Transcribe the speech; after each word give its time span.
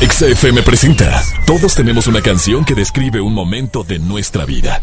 XFM 0.00 0.62
presenta. 0.62 1.22
Todos 1.46 1.74
tenemos 1.74 2.06
una 2.06 2.20
canción 2.20 2.64
que 2.64 2.74
describe 2.74 3.20
un 3.20 3.34
momento 3.34 3.84
de 3.84 3.98
nuestra 3.98 4.44
vida. 4.44 4.78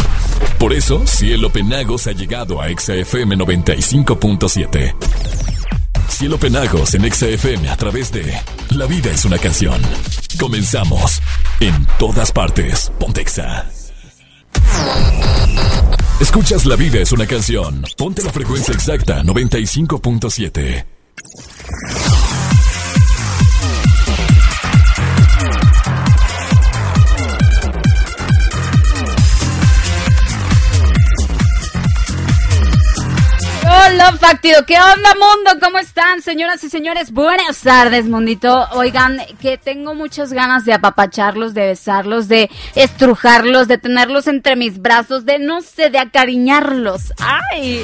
Por 0.57 0.73
eso, 0.73 1.05
Cielo 1.05 1.51
Penagos 1.51 2.07
ha 2.07 2.11
llegado 2.11 2.61
a 2.61 2.67
XFM 2.69 3.37
95.7. 3.37 4.95
Cielo 6.07 6.37
Penagos 6.37 6.93
en 6.93 7.11
XFM 7.11 7.69
a 7.69 7.77
través 7.77 8.11
de 8.11 8.33
La 8.69 8.85
vida 8.85 9.11
es 9.11 9.25
una 9.25 9.37
canción. 9.37 9.81
Comenzamos. 10.39 11.21
En 11.59 11.87
todas 11.97 12.31
partes. 12.31 12.91
Pontexa. 12.99 13.65
Escuchas 16.19 16.65
La 16.65 16.75
vida 16.75 16.99
es 16.99 17.11
una 17.11 17.25
canción. 17.25 17.83
Ponte 17.97 18.23
la 18.23 18.31
frecuencia 18.31 18.73
exacta 18.73 19.23
95.7. 19.23 20.85
Factido. 34.19 34.65
¿Qué 34.65 34.77
onda, 34.79 35.13
mundo? 35.15 35.59
¿Cómo 35.61 35.77
están, 35.77 36.21
señoras 36.21 36.63
y 36.63 36.69
señores? 36.69 37.11
Buenas 37.11 37.59
tardes, 37.59 38.05
mundito. 38.05 38.67
Oigan, 38.71 39.19
que 39.41 39.57
tengo 39.57 39.93
muchas 39.95 40.31
ganas 40.31 40.63
de 40.63 40.73
apapacharlos, 40.73 41.53
de 41.53 41.67
besarlos, 41.67 42.29
de 42.29 42.49
estrujarlos, 42.75 43.67
de 43.67 43.77
tenerlos 43.77 44.27
entre 44.27 44.55
mis 44.55 44.81
brazos, 44.81 45.25
de 45.25 45.39
no 45.39 45.61
sé, 45.61 45.89
de 45.89 45.99
acariñarlos. 45.99 47.13
¡Ay! 47.19 47.83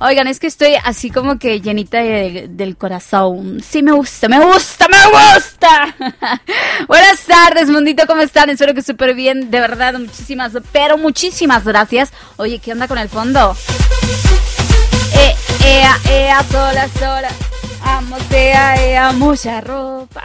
Oigan, 0.00 0.26
es 0.26 0.38
que 0.38 0.48
estoy 0.48 0.74
así 0.84 1.10
como 1.10 1.38
que 1.38 1.62
llenita 1.62 1.98
del 1.98 2.76
corazón. 2.76 3.60
Sí, 3.62 3.82
me 3.82 3.92
gusta, 3.92 4.28
me 4.28 4.40
gusta, 4.44 4.86
me 4.88 5.06
gusta. 5.06 5.96
Buenas 6.88 7.20
tardes, 7.22 7.70
mundito. 7.70 8.06
¿Cómo 8.06 8.20
están? 8.20 8.50
Espero 8.50 8.74
que 8.74 8.82
súper 8.82 9.14
bien. 9.14 9.50
De 9.50 9.60
verdad, 9.60 9.94
muchísimas, 9.94 10.52
pero 10.72 10.98
muchísimas 10.98 11.64
gracias. 11.64 12.12
Oye, 12.36 12.58
¿qué 12.58 12.72
onda 12.72 12.86
con 12.86 12.98
el 12.98 13.08
fondo? 13.08 13.56
Eh, 15.14 15.34
ea, 15.64 15.98
ea, 16.10 16.44
sola, 16.50 16.88
sola. 16.98 17.28
Vamos, 17.84 18.20
ea, 18.30 18.76
ea, 18.82 19.12
mucha 19.12 19.60
ropa. 19.60 20.24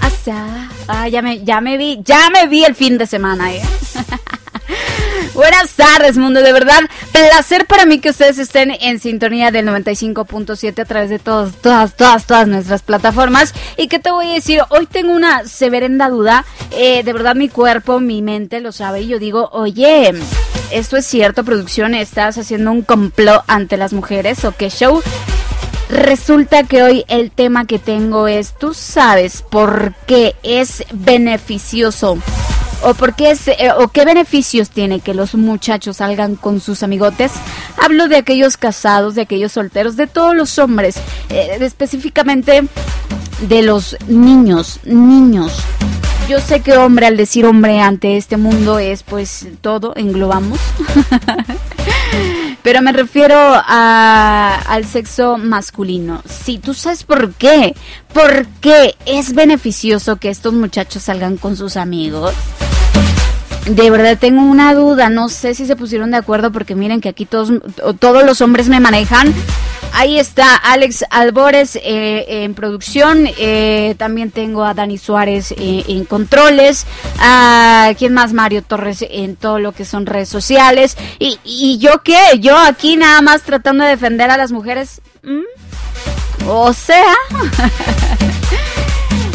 Hacia. 0.00 0.70
Ah, 0.88 1.08
ya 1.08 1.22
me, 1.22 1.44
ya 1.44 1.60
me 1.60 1.76
vi, 1.76 2.00
ya 2.04 2.30
me 2.30 2.46
vi 2.46 2.64
el 2.64 2.74
fin 2.74 2.98
de 2.98 3.06
semana, 3.06 3.52
eh. 3.52 3.62
Buenas 5.34 5.72
tardes, 5.72 6.16
mundo, 6.16 6.42
de 6.42 6.52
verdad. 6.52 6.82
Placer 7.12 7.66
para 7.66 7.86
mí 7.86 7.98
que 7.98 8.10
ustedes 8.10 8.38
estén 8.38 8.70
en 8.70 9.00
sintonía 9.00 9.50
del 9.50 9.66
95.7 9.66 10.80
a 10.80 10.84
través 10.84 11.10
de 11.10 11.18
todas, 11.18 11.54
todas, 11.56 11.96
todas, 11.96 12.26
todas 12.26 12.46
nuestras 12.46 12.82
plataformas. 12.82 13.52
Y 13.76 13.88
que 13.88 13.98
te 13.98 14.10
voy 14.10 14.30
a 14.30 14.34
decir, 14.34 14.62
hoy 14.68 14.86
tengo 14.86 15.12
una 15.12 15.44
severenda 15.46 16.08
duda. 16.08 16.44
Eh, 16.70 17.02
de 17.02 17.12
verdad, 17.12 17.34
mi 17.34 17.48
cuerpo, 17.48 17.98
mi 17.98 18.22
mente 18.22 18.60
lo 18.60 18.70
sabe. 18.70 19.02
Y 19.02 19.08
yo 19.08 19.18
digo, 19.18 19.48
oye, 19.52 20.12
¿esto 20.74 20.96
es 20.96 21.06
cierto, 21.06 21.44
producción? 21.44 21.94
¿Estás 21.94 22.36
haciendo 22.36 22.72
un 22.72 22.82
complot 22.82 23.44
ante 23.46 23.76
las 23.76 23.92
mujeres 23.92 24.44
o 24.44 24.52
qué 24.52 24.70
show? 24.70 25.00
Resulta 25.88 26.64
que 26.64 26.82
hoy 26.82 27.04
el 27.06 27.30
tema 27.30 27.64
que 27.64 27.78
tengo 27.78 28.26
es, 28.26 28.54
¿tú 28.58 28.74
sabes 28.74 29.42
por 29.42 29.94
qué 30.06 30.34
es 30.42 30.84
beneficioso? 30.92 32.18
¿O, 32.82 32.94
por 32.94 33.14
qué 33.14 33.30
es, 33.30 33.46
eh, 33.46 33.70
¿O 33.78 33.88
qué 33.88 34.04
beneficios 34.04 34.70
tiene 34.70 34.98
que 34.98 35.14
los 35.14 35.36
muchachos 35.36 35.98
salgan 35.98 36.34
con 36.34 36.60
sus 36.60 36.82
amigotes? 36.82 37.30
Hablo 37.80 38.08
de 38.08 38.16
aquellos 38.16 38.56
casados, 38.56 39.14
de 39.14 39.22
aquellos 39.22 39.52
solteros, 39.52 39.96
de 39.96 40.08
todos 40.08 40.34
los 40.34 40.58
hombres, 40.58 40.96
eh, 41.30 41.56
específicamente 41.60 42.64
de 43.42 43.62
los 43.62 43.96
niños, 44.08 44.80
niños. 44.84 45.52
Yo 46.28 46.40
sé 46.40 46.60
que 46.60 46.72
hombre 46.72 47.06
al 47.06 47.18
decir 47.18 47.44
hombre 47.44 47.80
ante 47.80 48.16
este 48.16 48.38
mundo 48.38 48.78
es 48.78 49.02
pues 49.02 49.46
todo, 49.60 49.92
englobamos. 49.94 50.58
Pero 52.62 52.80
me 52.80 52.92
refiero 52.92 53.36
a, 53.36 54.54
al 54.66 54.86
sexo 54.86 55.36
masculino. 55.36 56.22
Sí, 56.26 56.58
tú 56.58 56.72
sabes 56.72 57.04
por 57.04 57.34
qué. 57.34 57.74
¿Por 58.14 58.46
qué 58.62 58.94
es 59.04 59.34
beneficioso 59.34 60.16
que 60.16 60.30
estos 60.30 60.54
muchachos 60.54 61.02
salgan 61.02 61.36
con 61.36 61.58
sus 61.58 61.76
amigos? 61.76 62.32
De 63.66 63.90
verdad 63.90 64.18
tengo 64.18 64.42
una 64.42 64.74
duda, 64.74 65.08
no 65.08 65.30
sé 65.30 65.54
si 65.54 65.64
se 65.66 65.74
pusieron 65.74 66.10
de 66.10 66.18
acuerdo 66.18 66.52
porque 66.52 66.74
miren 66.74 67.00
que 67.00 67.08
aquí 67.08 67.24
todos, 67.24 67.50
todos 67.98 68.24
los 68.24 68.42
hombres 68.42 68.68
me 68.68 68.78
manejan. 68.78 69.32
Ahí 69.96 70.18
está 70.18 70.56
Alex 70.56 71.04
Albores 71.08 71.76
eh, 71.76 72.24
en 72.44 72.54
producción, 72.54 73.28
eh, 73.38 73.94
también 73.96 74.32
tengo 74.32 74.64
a 74.64 74.74
Dani 74.74 74.98
Suárez 74.98 75.52
eh, 75.52 75.84
en 75.86 76.04
controles, 76.04 76.84
quién 77.96 78.12
más 78.12 78.32
Mario 78.32 78.62
Torres 78.62 79.04
en 79.08 79.36
todo 79.36 79.60
lo 79.60 79.72
que 79.72 79.84
son 79.84 80.04
redes 80.04 80.28
sociales. 80.28 80.96
¿Y, 81.18 81.38
y 81.44 81.78
yo 81.78 82.02
qué? 82.02 82.18
Yo 82.40 82.58
aquí 82.58 82.96
nada 82.96 83.22
más 83.22 83.42
tratando 83.42 83.84
de 83.84 83.90
defender 83.90 84.30
a 84.30 84.36
las 84.36 84.52
mujeres. 84.52 85.00
O 86.46 86.72
sea... 86.72 87.14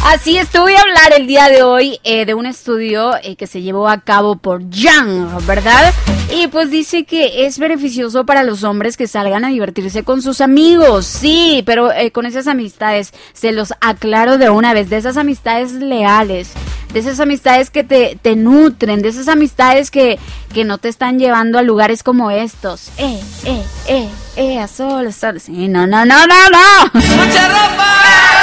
Así 0.06 0.38
es, 0.38 0.50
te 0.50 0.60
voy 0.60 0.74
a 0.74 0.82
hablar 0.82 1.14
el 1.16 1.28
día 1.28 1.50
de 1.50 1.62
hoy 1.62 2.00
eh, 2.04 2.26
de 2.26 2.34
un 2.34 2.46
estudio 2.46 3.16
eh, 3.22 3.36
que 3.36 3.48
se 3.48 3.62
llevó 3.62 3.90
a 3.90 4.02
cabo 4.02 4.38
por 4.38 4.68
Young, 4.70 5.46
¿verdad? 5.46 5.94
Y 6.32 6.48
pues 6.48 6.72
dice 6.72 7.04
que 7.04 7.46
es 7.46 7.60
beneficioso 7.60 8.26
para 8.26 8.44
los 8.44 8.64
hombres 8.64 8.98
que 8.98 9.08
salgan 9.08 9.46
a 9.46 9.50
divertirse 9.50 10.04
con 10.04 10.22
sus 10.22 10.42
amigos, 10.42 11.06
sí, 11.06 11.64
pero 11.66 11.92
eh, 11.92 12.12
con 12.12 12.26
esas 12.26 12.48
amistades, 12.48 13.14
se 13.34 13.52
los 13.52 13.74
aclaro 13.82 14.38
de 14.38 14.50
una 14.50 14.74
vez, 14.74 14.90
de 14.90 14.98
esas 14.98 15.18
amistades 15.18 15.74
leales, 15.74 16.52
de 16.94 17.00
esas 17.00 17.20
amistades 17.20 17.70
que 17.70 17.84
te, 17.84 18.18
te 18.22 18.36
nutren, 18.36 19.02
de 19.02 19.10
esas 19.10 19.28
amistades 19.28 19.92
que, 19.92 20.18
que 20.54 20.66
no 20.66 20.78
te 20.78 20.88
están 20.88 21.20
llevando 21.20 21.60
a 21.60 21.62
lugares 21.62 22.04
como 22.04 22.32
estos. 22.32 22.90
Eh, 22.98 23.20
eh, 23.46 23.64
eh, 23.88 24.10
eh, 24.38 24.60
a 24.60 24.68
sol, 24.68 25.12
sol. 25.14 25.40
Sí, 25.40 25.68
no, 25.68 25.86
no, 25.88 26.06
no, 26.06 26.26
no, 26.26 26.50
no. 26.50 26.92
¡Mucha 26.94 27.48
ropa! 27.50 28.39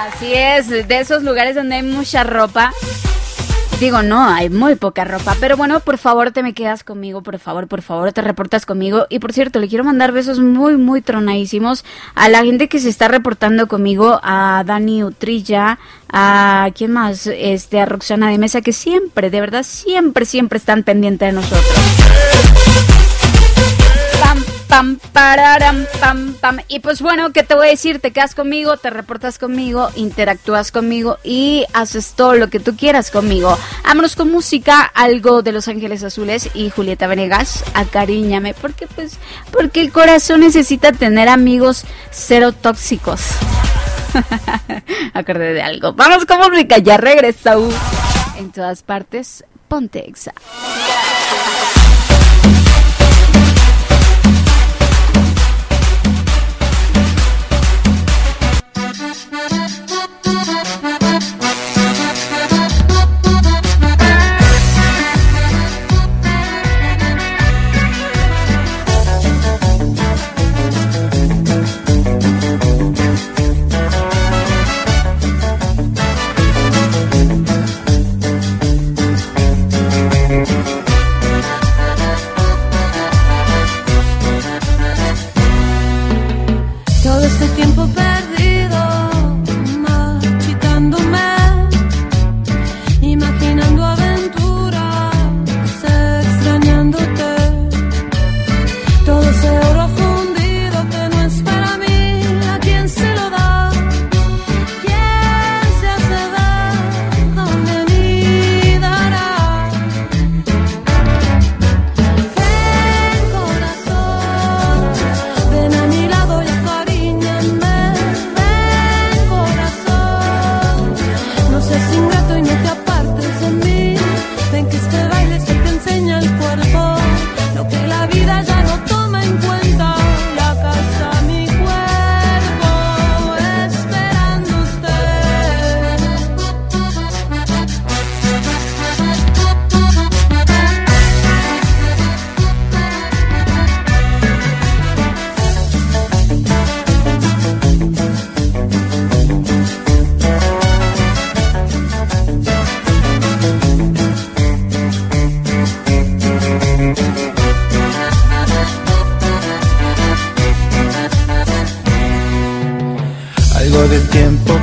Así 0.00 0.32
es, 0.32 0.68
de 0.68 0.98
esos 0.98 1.22
lugares 1.22 1.54
donde 1.54 1.74
hay 1.74 1.82
mucha 1.82 2.24
ropa. 2.24 2.72
Digo, 3.80 4.02
no, 4.02 4.28
hay 4.28 4.48
muy 4.48 4.74
poca 4.74 5.04
ropa. 5.04 5.36
Pero 5.40 5.58
bueno, 5.58 5.80
por 5.80 5.98
favor, 5.98 6.30
te 6.30 6.42
me 6.42 6.54
quedas 6.54 6.84
conmigo, 6.84 7.22
por 7.22 7.38
favor, 7.38 7.68
por 7.68 7.82
favor, 7.82 8.10
te 8.10 8.22
reportas 8.22 8.64
conmigo. 8.64 9.06
Y 9.10 9.18
por 9.18 9.34
cierto, 9.34 9.58
le 9.58 9.68
quiero 9.68 9.84
mandar 9.84 10.12
besos 10.12 10.40
muy, 10.40 10.78
muy 10.78 11.02
tronadísimos 11.02 11.84
a 12.14 12.30
la 12.30 12.42
gente 12.42 12.68
que 12.68 12.78
se 12.78 12.88
está 12.88 13.08
reportando 13.08 13.68
conmigo, 13.68 14.18
a 14.22 14.64
Dani 14.64 15.04
Utrilla, 15.04 15.78
a 16.10 16.70
quién 16.74 16.92
más, 16.92 17.26
este, 17.26 17.78
a 17.78 17.84
Roxana 17.84 18.30
de 18.30 18.38
Mesa, 18.38 18.62
que 18.62 18.72
siempre, 18.72 19.28
de 19.28 19.40
verdad, 19.42 19.64
siempre, 19.64 20.24
siempre 20.24 20.56
están 20.56 20.82
pendientes 20.82 21.28
de 21.28 21.32
nosotros. 21.32 22.89
Pam, 24.70 25.00
pararam, 25.12 25.84
pam, 25.98 26.34
pam. 26.34 26.60
Y 26.68 26.78
pues 26.78 27.02
bueno, 27.02 27.32
¿qué 27.32 27.42
te 27.42 27.56
voy 27.56 27.66
a 27.66 27.70
decir? 27.70 28.00
Te 28.00 28.12
quedas 28.12 28.36
conmigo, 28.36 28.76
te 28.76 28.88
reportas 28.88 29.36
conmigo, 29.36 29.90
interactúas 29.96 30.70
conmigo 30.70 31.18
y 31.24 31.66
haces 31.72 32.12
todo 32.14 32.34
lo 32.34 32.50
que 32.50 32.60
tú 32.60 32.76
quieras 32.76 33.10
conmigo. 33.10 33.58
Vámonos 33.82 34.14
con 34.14 34.30
música, 34.30 34.82
algo 34.82 35.42
de 35.42 35.50
Los 35.50 35.66
Ángeles 35.66 36.04
Azules 36.04 36.50
y 36.54 36.70
Julieta 36.70 37.08
Venegas, 37.08 37.64
acariñame, 37.74 38.54
porque 38.54 38.86
pues, 38.86 39.18
porque 39.50 39.80
el 39.80 39.90
corazón 39.90 40.38
necesita 40.38 40.92
tener 40.92 41.28
amigos 41.28 41.84
cero 42.12 42.52
tóxicos. 42.52 43.22
Acordé 45.14 45.52
de 45.52 45.62
algo. 45.62 45.94
Vamos 45.94 46.26
con 46.26 46.38
música, 46.38 46.78
ya 46.78 46.96
regresa. 46.96 47.56
En 48.38 48.52
todas 48.52 48.84
partes, 48.84 49.44
ponte 49.66 50.08
exa. 50.08 50.32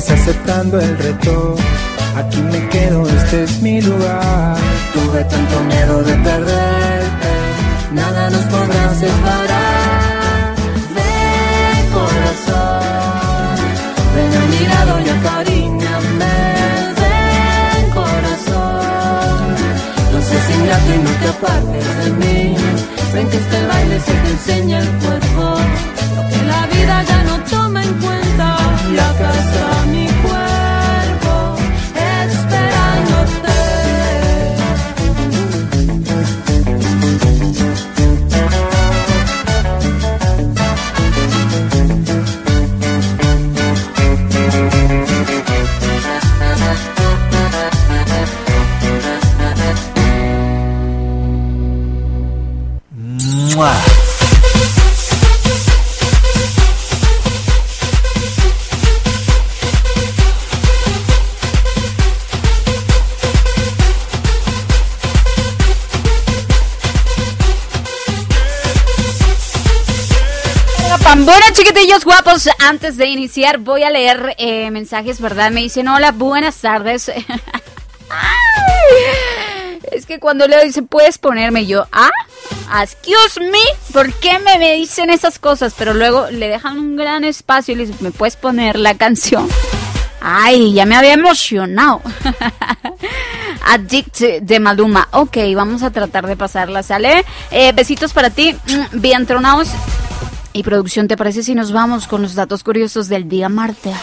Me 0.00 0.06
tienes 0.06 0.10
aceptando 0.10 0.80
el 0.80 0.98
reto. 0.98 1.54
Aquí 2.16 2.40
me 2.42 2.68
quedo, 2.68 3.06
este 3.08 3.44
es 3.44 3.60
mi 3.62 3.80
lugar. 3.80 4.56
Tuve 4.92 5.24
tanto 5.24 5.60
miedo 5.64 6.02
de 6.02 6.14
perderte, 6.14 7.32
nada 7.92 8.30
nos 8.30 8.44
podrá 8.44 8.94
separar. 8.94 10.54
Ven, 10.96 11.92
corazón, 11.92 13.56
ven 14.14 14.32
a 14.36 14.44
mi 14.52 14.66
lado 14.66 15.00
y 15.00 15.08
acariñame. 15.08 16.36
Ven, 17.00 17.90
corazón, 17.90 19.54
no 20.12 20.22
seas 20.22 20.50
ingrato 20.56 20.94
y 20.94 20.98
no 20.98 21.10
te 21.20 21.28
apartes 21.28 22.04
de 22.04 22.10
mí. 22.12 22.56
Ven 23.14 23.28
que 23.28 23.36
este 23.36 23.66
baile 23.66 24.00
se 24.00 24.12
te 24.12 24.30
enseña 24.30 24.78
el 24.78 24.88
cuerpo, 24.98 25.56
lo 26.16 26.22
que 26.30 26.44
la 26.46 26.66
vida 26.66 27.02
ya 27.02 27.24
no 27.24 27.38
toma 27.50 27.82
en 27.82 27.94
cuenta 27.94 28.56
la 28.94 29.12
casa, 29.18 29.79
Guapos, 71.98 72.48
antes 72.60 72.96
de 72.96 73.06
iniciar 73.06 73.58
voy 73.58 73.82
a 73.82 73.90
leer 73.90 74.36
eh, 74.38 74.70
mensajes, 74.70 75.20
¿verdad? 75.20 75.50
Me 75.50 75.60
dicen, 75.60 75.88
hola, 75.88 76.12
buenas 76.12 76.58
tardes. 76.58 77.08
es 79.92 80.06
que 80.06 80.20
cuando 80.20 80.46
leo 80.46 80.62
dice, 80.62 80.82
puedes 80.82 81.18
ponerme 81.18 81.66
yo, 81.66 81.86
ah, 81.90 82.10
excuse 82.80 83.40
me, 83.40 83.58
¿por 83.92 84.12
qué 84.14 84.38
me, 84.38 84.58
me 84.58 84.76
dicen 84.76 85.10
esas 85.10 85.40
cosas? 85.40 85.74
Pero 85.76 85.92
luego 85.92 86.30
le 86.30 86.48
dejan 86.48 86.78
un 86.78 86.96
gran 86.96 87.24
espacio 87.24 87.74
y 87.74 87.78
le 87.78 87.86
dicen, 87.86 87.98
¿me 88.00 88.12
puedes 88.12 88.36
poner 88.36 88.78
la 88.78 88.96
canción? 88.96 89.48
Ay, 90.20 90.72
ya 90.72 90.86
me 90.86 90.96
había 90.96 91.14
emocionado. 91.14 92.02
Addict 93.66 94.20
de 94.20 94.60
Maluma. 94.60 95.08
Ok, 95.10 95.38
vamos 95.56 95.82
a 95.82 95.90
tratar 95.90 96.28
de 96.28 96.36
pasarla, 96.36 96.84
¿sale? 96.84 97.24
Eh, 97.50 97.72
besitos 97.74 98.12
para 98.12 98.30
ti, 98.30 98.52
mm, 98.52 99.00
bien 99.00 99.26
tronados. 99.26 99.70
Y 100.52 100.62
producción, 100.62 101.06
¿te 101.06 101.16
parece 101.16 101.42
si 101.42 101.54
nos 101.54 101.72
vamos 101.72 102.06
con 102.06 102.22
los 102.22 102.34
datos 102.34 102.64
curiosos 102.64 103.08
del 103.08 103.28
día 103.28 103.48
martes? 103.48 103.94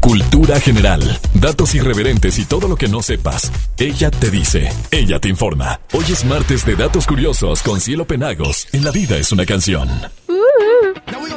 Cultura 0.00 0.60
general, 0.60 1.00
datos 1.34 1.74
irreverentes 1.74 2.38
y 2.38 2.44
todo 2.44 2.68
lo 2.68 2.76
que 2.76 2.88
no 2.88 3.02
sepas. 3.02 3.50
Ella 3.78 4.10
te 4.10 4.30
dice, 4.30 4.70
ella 4.90 5.18
te 5.18 5.28
informa. 5.28 5.80
Hoy 5.92 6.04
es 6.10 6.24
martes 6.24 6.66
de 6.66 6.76
datos 6.76 7.06
curiosos 7.06 7.62
con 7.62 7.80
Cielo 7.80 8.04
Penagos. 8.04 8.66
En 8.72 8.84
la 8.84 8.90
vida 8.90 9.16
es 9.16 9.32
una 9.32 9.46
canción. 9.46 9.88
Now 11.06 11.20
we're 11.20 11.28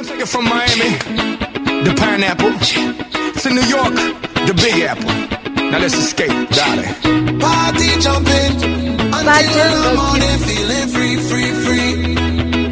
Now 5.70 5.78
let's 5.80 5.94
escape, 5.94 6.30
darling. 6.48 7.38
Party 7.40 7.88
jumping 8.00 8.52
until 9.00 9.24
Bye, 9.24 9.42
the 9.84 9.92
morning, 9.96 10.38
feeling 10.48 10.88
free, 10.88 11.16
free, 11.28 11.52
free. 11.64 12.17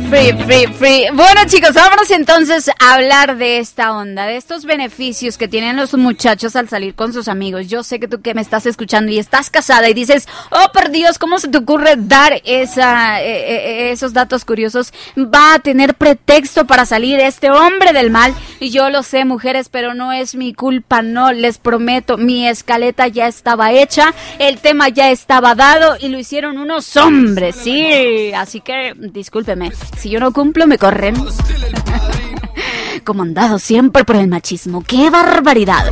Free, 0.08 0.32
free, 0.44 0.66
free. 0.68 1.06
Bueno, 1.12 1.40
chicos, 1.46 1.74
vámonos 1.74 2.10
entonces 2.12 2.68
a 2.68 2.94
hablar 2.94 3.36
de 3.38 3.58
esta 3.58 3.92
onda, 3.92 4.24
de 4.26 4.36
estos 4.36 4.64
beneficios 4.64 5.36
que 5.36 5.48
tienen 5.48 5.76
los 5.76 5.94
muchachos 5.94 6.54
al 6.54 6.68
salir 6.68 6.94
con 6.94 7.12
sus 7.12 7.26
amigos. 7.26 7.66
Yo 7.66 7.82
sé 7.82 7.98
que 7.98 8.06
tú 8.06 8.22
que 8.22 8.32
me 8.32 8.40
estás 8.40 8.66
escuchando 8.66 9.10
y 9.10 9.18
estás 9.18 9.50
casada 9.50 9.88
y 9.88 9.94
dices, 9.94 10.28
oh, 10.50 10.70
por 10.72 10.90
Dios, 10.90 11.18
¿cómo 11.18 11.38
se 11.40 11.48
te 11.48 11.58
ocurre 11.58 11.94
dar 11.96 12.40
esa, 12.44 13.20
eh, 13.20 13.88
eh, 13.88 13.90
esos 13.90 14.12
datos 14.12 14.44
curiosos? 14.44 14.92
Va 15.16 15.54
a 15.54 15.58
tener 15.58 15.94
pretexto 15.94 16.68
para 16.68 16.86
salir 16.86 17.18
este 17.18 17.50
hombre 17.50 17.92
del 17.92 18.10
mal. 18.10 18.32
Y 18.60 18.70
yo 18.70 18.90
lo 18.90 19.02
sé, 19.02 19.24
mujeres, 19.24 19.68
pero 19.68 19.94
no 19.94 20.12
es 20.12 20.36
mi 20.36 20.54
culpa, 20.54 21.02
no, 21.02 21.32
les 21.32 21.58
prometo, 21.58 22.16
mi 22.16 22.46
escaleta 22.46 23.08
ya 23.08 23.26
estaba 23.26 23.72
hecha, 23.72 24.14
el 24.38 24.58
tema 24.58 24.88
ya 24.88 25.10
estaba 25.10 25.56
dado 25.56 25.96
y 25.98 26.08
lo 26.08 26.18
hicieron 26.18 26.58
unos 26.58 26.96
hombres, 26.96 27.56
sí. 27.56 28.32
Así 28.34 28.60
que, 28.60 28.94
discúlpeme. 28.96 29.72
Si 29.96 30.10
yo 30.10 30.20
no 30.20 30.32
cumplo, 30.32 30.66
me 30.66 30.78
corren. 30.78 31.16
Comandado 33.04 33.58
siempre 33.58 34.04
por 34.04 34.16
el 34.16 34.28
machismo. 34.28 34.82
¡Qué 34.86 35.10
barbaridad! 35.10 35.84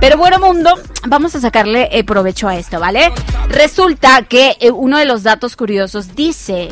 Pero 0.00 0.18
bueno, 0.18 0.38
mundo, 0.38 0.74
vamos 1.06 1.34
a 1.34 1.40
sacarle 1.40 1.88
eh, 1.90 2.04
provecho 2.04 2.48
a 2.48 2.56
esto, 2.56 2.78
¿vale? 2.78 3.12
Resulta 3.48 4.22
que 4.22 4.56
eh, 4.60 4.70
uno 4.70 4.98
de 4.98 5.06
los 5.06 5.22
datos 5.22 5.56
curiosos 5.56 6.14
dice, 6.14 6.68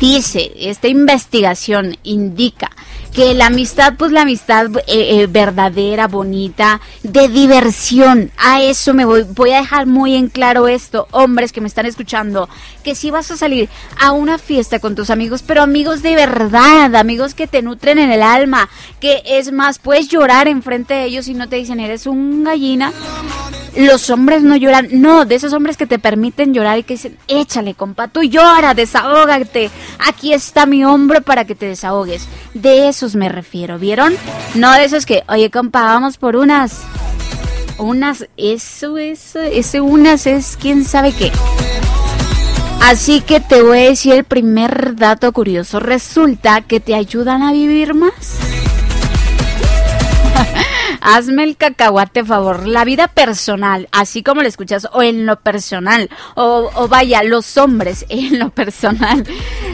dice, 0.00 0.52
esta 0.56 0.88
investigación 0.88 1.96
indica 2.04 2.70
que 3.16 3.32
la 3.32 3.46
amistad, 3.46 3.94
pues 3.96 4.12
la 4.12 4.22
amistad 4.22 4.66
eh, 4.76 4.82
eh, 5.22 5.26
verdadera, 5.26 6.06
bonita, 6.06 6.82
de 7.02 7.28
diversión, 7.28 8.30
a 8.36 8.60
eso 8.60 8.92
me 8.92 9.06
voy, 9.06 9.22
voy 9.22 9.52
a 9.52 9.60
dejar 9.60 9.86
muy 9.86 10.14
en 10.14 10.28
claro 10.28 10.68
esto, 10.68 11.08
hombres 11.12 11.50
que 11.50 11.62
me 11.62 11.66
están 11.66 11.86
escuchando, 11.86 12.46
que 12.84 12.94
si 12.94 13.10
vas 13.10 13.30
a 13.30 13.38
salir 13.38 13.70
a 13.98 14.12
una 14.12 14.36
fiesta 14.36 14.80
con 14.80 14.94
tus 14.94 15.08
amigos, 15.08 15.42
pero 15.42 15.62
amigos 15.62 16.02
de 16.02 16.14
verdad, 16.14 16.94
amigos 16.94 17.32
que 17.32 17.46
te 17.46 17.62
nutren 17.62 17.98
en 17.98 18.10
el 18.10 18.20
alma, 18.20 18.68
que 19.00 19.22
es 19.24 19.50
más, 19.50 19.78
puedes 19.78 20.08
llorar 20.08 20.46
enfrente 20.46 20.92
de 20.92 21.06
ellos 21.06 21.26
y 21.28 21.32
no 21.32 21.48
te 21.48 21.56
dicen, 21.56 21.80
eres 21.80 22.06
un 22.06 22.44
gallina, 22.44 22.92
los 23.76 24.10
hombres 24.10 24.42
no 24.42 24.56
lloran, 24.56 24.88
no, 24.92 25.24
de 25.24 25.34
esos 25.34 25.52
hombres 25.52 25.76
que 25.76 25.86
te 25.86 25.98
permiten 25.98 26.54
llorar 26.54 26.78
y 26.78 26.82
que 26.82 26.94
dicen, 26.94 27.16
échale, 27.28 27.74
compa, 27.74 28.08
tú 28.08 28.22
llora, 28.22 28.74
desahógate, 28.74 29.70
aquí 30.06 30.32
está 30.32 30.66
mi 30.66 30.84
hombro 30.84 31.22
para 31.22 31.44
que 31.44 31.54
te 31.54 31.66
desahogues. 31.66 32.26
De 32.54 32.88
me 33.14 33.28
refiero, 33.28 33.78
¿vieron? 33.78 34.14
No 34.54 34.72
de 34.72 34.84
esos 34.84 35.06
que, 35.06 35.22
oye, 35.28 35.50
compa, 35.50 35.82
vamos 35.84 36.16
por 36.16 36.36
unas. 36.36 36.80
Unas, 37.78 38.26
eso, 38.36 38.96
eso, 38.96 39.40
ese 39.40 39.80
unas 39.80 40.26
es 40.26 40.56
quién 40.60 40.84
sabe 40.84 41.12
qué. 41.12 41.30
Así 42.82 43.20
que 43.20 43.40
te 43.40 43.62
voy 43.62 43.78
a 43.78 43.90
decir 43.90 44.14
el 44.14 44.24
primer 44.24 44.96
dato 44.96 45.32
curioso. 45.32 45.80
Resulta 45.80 46.62
que 46.62 46.80
te 46.80 46.94
ayudan 46.94 47.42
a 47.42 47.52
vivir 47.52 47.94
más. 47.94 48.38
hazme 51.00 51.44
el 51.44 51.56
cacahuate 51.56 52.24
favor. 52.24 52.66
La 52.66 52.84
vida 52.84 53.08
personal, 53.08 53.88
así 53.92 54.22
como 54.22 54.42
lo 54.42 54.48
escuchas, 54.48 54.88
o 54.92 55.02
en 55.02 55.26
lo 55.26 55.36
personal, 55.36 56.10
o, 56.34 56.88
vaya, 56.88 57.22
los 57.22 57.56
hombres 57.56 58.04
en 58.08 58.38
lo 58.38 58.50
personal. 58.50 59.24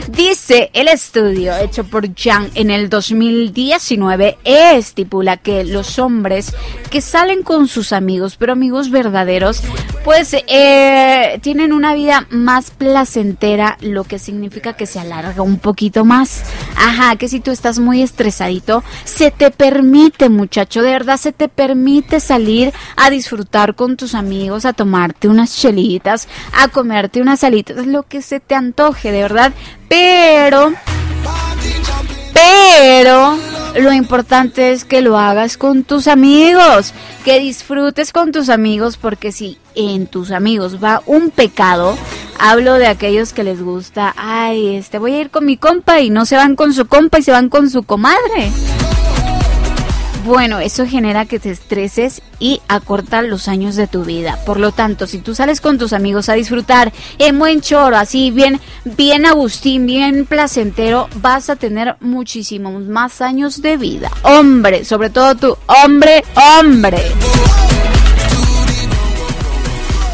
Dice 0.09 0.71
el 0.73 0.89
estudio 0.89 1.57
hecho 1.57 1.85
por 1.85 2.15
Yang 2.15 2.51
en 2.55 2.71
el 2.71 2.89
2019, 2.89 4.39
estipula 4.45 5.37
que 5.37 5.65
los 5.65 5.99
hombres 5.99 6.55
que 6.91 7.01
salen 7.01 7.43
con 7.43 7.69
sus 7.69 7.93
amigos, 7.93 8.37
pero 8.37 8.53
amigos 8.53 8.91
verdaderos, 8.91 9.63
pues 10.05 10.35
eh, 10.35 11.39
tienen 11.43 11.73
una 11.73 11.95
vida 11.95 12.27
más 12.31 12.71
placentera, 12.71 13.77
lo 13.81 14.05
que 14.05 14.19
significa 14.19 14.73
que 14.73 14.87
se 14.87 14.99
alarga 14.99 15.43
un 15.43 15.59
poquito 15.59 16.05
más. 16.05 16.43
Ajá, 16.77 17.17
que 17.17 17.29
si 17.29 17.41
tú 17.41 17.51
estás 17.51 17.79
muy 17.79 18.03
estresadito, 18.03 18.83
se 19.05 19.31
te 19.31 19.51
permite, 19.51 20.29
muchacho, 20.29 20.83
de 20.83 20.91
verdad 20.91 21.19
se 21.19 21.33
te 21.33 21.49
permite 21.49 22.19
salir 22.19 22.73
a 22.97 23.11
disfrutar 23.11 23.75
con 23.75 23.97
tus 23.97 24.15
amigos, 24.15 24.65
a 24.65 24.73
tomarte 24.73 25.29
unas 25.29 25.57
chelitas, 25.57 26.29
a 26.61 26.69
comerte 26.69 27.21
unas 27.21 27.45
alitas, 27.45 27.87
lo 27.87 28.03
que 28.03 28.23
se 28.23 28.41
te 28.41 28.55
antoje, 28.55 29.13
de 29.13 29.23
verdad. 29.23 29.53
Pero, 29.89 30.73
pero, 32.35 33.39
lo 33.77 33.93
importante 33.93 34.73
es 34.73 34.85
que 34.85 35.01
lo 35.01 35.17
hagas 35.17 35.57
con 35.57 35.85
tus 35.85 36.09
amigos, 36.09 36.93
que 37.25 37.39
disfrutes 37.39 38.13
con 38.13 38.33
tus 38.33 38.49
amigos, 38.49 38.97
porque 38.97 39.31
si 39.31 39.59
en 39.75 40.07
tus 40.07 40.31
amigos 40.31 40.83
va 40.83 41.03
un 41.07 41.31
pecado, 41.31 41.97
hablo 42.39 42.75
de 42.75 42.87
aquellos 42.87 43.33
que 43.33 43.45
les 43.45 43.63
gusta, 43.63 44.15
ay, 44.17 44.77
este 44.77 44.99
voy 44.99 45.15
a 45.15 45.21
ir 45.21 45.31
con 45.31 45.45
mi 45.45 45.57
compa 45.57 46.01
y 46.01 46.11
no 46.11 46.25
se 46.27 46.37
van 46.37 46.57
con 46.57 46.73
su 46.73 46.87
compa 46.87 47.19
y 47.19 47.23
se 47.23 47.33
van 47.33 47.49
con 47.49 47.71
su 47.71 47.83
comadre. 47.83 48.51
Bueno, 50.25 50.61
eso 50.61 50.87
genera 50.87 51.27
que 51.27 51.41
te 51.41 51.51
estreses 51.51 52.23
y 52.39 52.61
acorta 52.69 53.23
los 53.23 53.49
años 53.49 53.75
de 53.75 53.89
tu 53.89 54.05
vida. 54.05 54.39
Por 54.47 54.61
lo 54.61 54.71
tanto, 54.71 55.09
si 55.09 55.19
tú 55.19 55.35
sales 55.35 55.61
con 55.61 55.79
tus 55.79 55.93
amigos 55.93 56.29
a 56.29 56.35
disfrutar 56.35 56.93
en 57.19 57.41
buen 57.41 57.61
choro, 57.61 57.97
así 57.97 58.31
bien, 58.31 58.61
bien 58.85 59.27
Agustín, 59.27 59.85
bien 59.85 60.25
placentero, 60.25 61.09
vas 61.17 61.51
a 61.51 61.57
tener 61.57 61.97
muchísimos 62.01 62.85
más 62.85 63.21
años 63.21 63.63
de 63.63 63.77
vida. 63.77 64.13
Hombre, 64.23 64.85
sobre 64.85 65.11
todo 65.11 65.35
tú, 65.35 65.57
hombre, 65.67 66.25
hombre. 66.61 67.03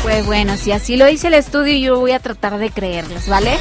Pues 0.09 0.25
bueno, 0.25 0.57
si 0.57 0.73
así 0.73 0.97
lo 0.97 1.05
dice 1.05 1.27
el 1.27 1.35
estudio, 1.35 1.77
yo 1.77 2.01
voy 2.01 2.13
a 2.13 2.19
tratar 2.19 2.57
de 2.57 2.71
creerlos, 2.71 3.29
¿vale? 3.29 3.59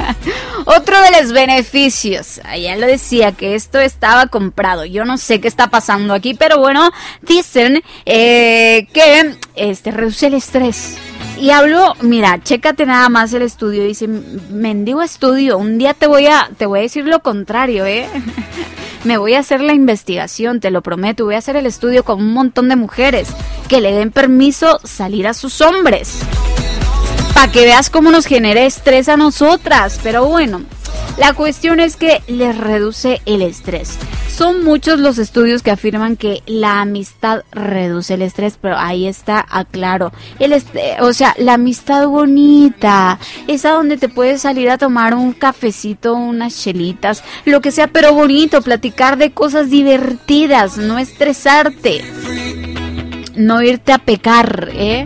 Otro 0.64 0.98
de 1.02 1.20
los 1.20 1.32
beneficios, 1.32 2.40
ya 2.58 2.76
lo 2.76 2.86
decía 2.86 3.32
que 3.32 3.54
esto 3.54 3.78
estaba 3.78 4.28
comprado. 4.28 4.86
Yo 4.86 5.04
no 5.04 5.18
sé 5.18 5.42
qué 5.42 5.48
está 5.48 5.66
pasando 5.66 6.14
aquí, 6.14 6.32
pero 6.32 6.56
bueno, 6.56 6.90
dicen 7.20 7.82
eh, 8.06 8.88
que 8.94 9.36
este 9.54 9.90
reduce 9.90 10.28
el 10.28 10.34
estrés. 10.34 10.96
Y 11.38 11.50
hablo, 11.50 11.94
mira, 12.00 12.42
chécate 12.42 12.86
nada 12.86 13.10
más 13.10 13.34
el 13.34 13.42
estudio. 13.42 13.84
Dice, 13.84 14.08
mendigo 14.08 15.02
estudio, 15.02 15.58
un 15.58 15.76
día 15.76 15.92
te 15.92 16.06
voy 16.06 16.26
a, 16.26 16.48
te 16.56 16.64
voy 16.64 16.78
a 16.78 16.82
decir 16.82 17.04
lo 17.04 17.20
contrario, 17.20 17.84
¿eh? 17.84 18.08
Me 19.04 19.18
voy 19.18 19.34
a 19.34 19.40
hacer 19.40 19.60
la 19.60 19.74
investigación, 19.74 20.60
te 20.60 20.70
lo 20.70 20.80
prometo. 20.80 21.24
Voy 21.24 21.34
a 21.34 21.38
hacer 21.38 21.56
el 21.56 21.66
estudio 21.66 22.04
con 22.04 22.20
un 22.20 22.32
montón 22.32 22.68
de 22.68 22.76
mujeres 22.76 23.28
que 23.68 23.80
le 23.80 23.92
den 23.92 24.12
permiso 24.12 24.78
salir 24.84 25.26
a 25.26 25.34
sus 25.34 25.60
hombres. 25.60 26.20
Para 27.34 27.50
que 27.50 27.64
veas 27.64 27.90
cómo 27.90 28.12
nos 28.12 28.26
genera 28.26 28.62
estrés 28.62 29.08
a 29.08 29.16
nosotras. 29.16 29.98
Pero 30.04 30.26
bueno, 30.26 30.62
la 31.18 31.34
cuestión 31.34 31.80
es 31.80 31.96
que 31.96 32.22
les 32.26 32.56
reduce 32.56 33.20
el 33.26 33.42
estrés. 33.42 33.98
Son 34.34 34.64
muchos 34.64 34.98
los 34.98 35.18
estudios 35.18 35.62
que 35.62 35.70
afirman 35.70 36.16
que 36.16 36.42
la 36.46 36.80
amistad 36.80 37.42
reduce 37.52 38.14
el 38.14 38.22
estrés, 38.22 38.58
pero 38.60 38.78
ahí 38.78 39.06
está, 39.06 39.44
aclaro. 39.48 40.10
O 41.00 41.12
sea, 41.12 41.34
la 41.38 41.54
amistad 41.54 42.06
bonita, 42.06 43.18
esa 43.46 43.72
donde 43.72 43.98
te 43.98 44.08
puedes 44.08 44.40
salir 44.40 44.70
a 44.70 44.78
tomar 44.78 45.14
un 45.14 45.32
cafecito, 45.32 46.14
unas 46.14 46.58
chelitas, 46.58 47.22
lo 47.44 47.60
que 47.60 47.72
sea, 47.72 47.88
pero 47.88 48.14
bonito, 48.14 48.62
platicar 48.62 49.18
de 49.18 49.32
cosas 49.32 49.68
divertidas, 49.68 50.78
no 50.78 50.98
estresarte, 50.98 52.02
no 53.36 53.60
irte 53.62 53.92
a 53.92 53.98
pecar, 53.98 54.70
¿eh? 54.72 55.04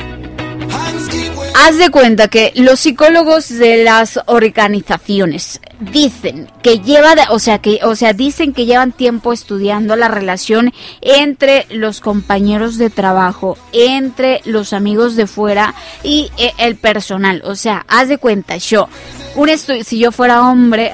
Haz 1.58 1.78
de 1.78 1.88
cuenta 1.90 2.28
que 2.28 2.52
los 2.54 2.80
psicólogos 2.80 3.48
de 3.48 3.82
las 3.82 4.20
organizaciones 4.26 5.60
dicen 5.80 6.50
que 6.62 6.80
lleva, 6.80 7.14
o 7.30 7.38
sea, 7.38 7.60
que, 7.60 7.80
o 7.82 7.96
sea, 7.96 8.12
dicen 8.12 8.52
que 8.52 8.66
llevan 8.66 8.92
tiempo 8.92 9.32
estudiando 9.32 9.96
la 9.96 10.08
relación 10.08 10.74
entre 11.00 11.66
los 11.70 12.00
compañeros 12.00 12.76
de 12.76 12.90
trabajo, 12.90 13.56
entre 13.72 14.42
los 14.44 14.74
amigos 14.74 15.16
de 15.16 15.26
fuera 15.26 15.74
y 16.02 16.30
eh, 16.36 16.52
el 16.58 16.76
personal. 16.76 17.40
O 17.44 17.56
sea, 17.56 17.86
haz 17.88 18.08
de 18.08 18.18
cuenta, 18.18 18.58
yo, 18.58 18.88
un 19.34 19.48
si 19.56 19.98
yo 19.98 20.12
fuera 20.12 20.48
hombre, 20.48 20.92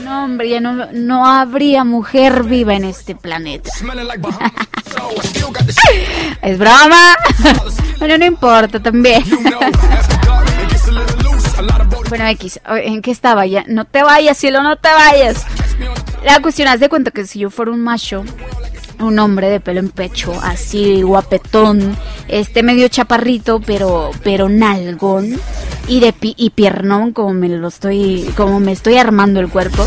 no, 0.00 0.24
hombre, 0.24 0.48
ya 0.48 0.60
no, 0.60 0.86
no 0.92 1.26
habría 1.26 1.84
mujer 1.84 2.44
viva 2.44 2.74
en 2.74 2.84
este 2.84 3.14
planeta. 3.14 3.70
es 6.42 6.58
broma. 6.58 7.16
Bueno, 7.98 8.18
no 8.18 8.24
importa 8.24 8.80
también. 8.80 9.22
bueno, 12.08 12.26
X, 12.28 12.60
¿en 12.66 13.02
qué 13.02 13.10
estaba 13.10 13.46
ya? 13.46 13.64
No 13.68 13.84
te 13.84 14.02
vayas, 14.02 14.38
cielo, 14.38 14.62
no 14.62 14.76
te 14.76 14.88
vayas. 14.88 15.44
La 16.24 16.40
cuestión, 16.40 16.68
haz 16.68 16.80
de 16.80 16.88
cuenta 16.88 17.10
que 17.10 17.26
si 17.26 17.40
yo 17.40 17.50
fuera 17.50 17.70
un 17.70 17.80
macho, 17.80 18.24
un 19.00 19.18
hombre 19.18 19.48
de 19.48 19.60
pelo 19.60 19.80
en 19.80 19.90
pecho, 19.90 20.32
así 20.42 21.02
guapetón, 21.02 21.96
este 22.28 22.62
medio 22.62 22.88
chaparrito, 22.88 23.60
pero 23.60 24.10
pero 24.22 24.48
nalgón 24.48 25.38
y 25.88 26.00
de 26.00 26.14
y 26.20 26.50
piernón 26.50 27.12
como 27.12 27.34
me 27.34 27.48
lo 27.48 27.68
estoy 27.68 28.30
como 28.36 28.60
me 28.60 28.72
estoy 28.72 28.96
armando 28.96 29.40
el 29.40 29.48
cuerpo. 29.48 29.86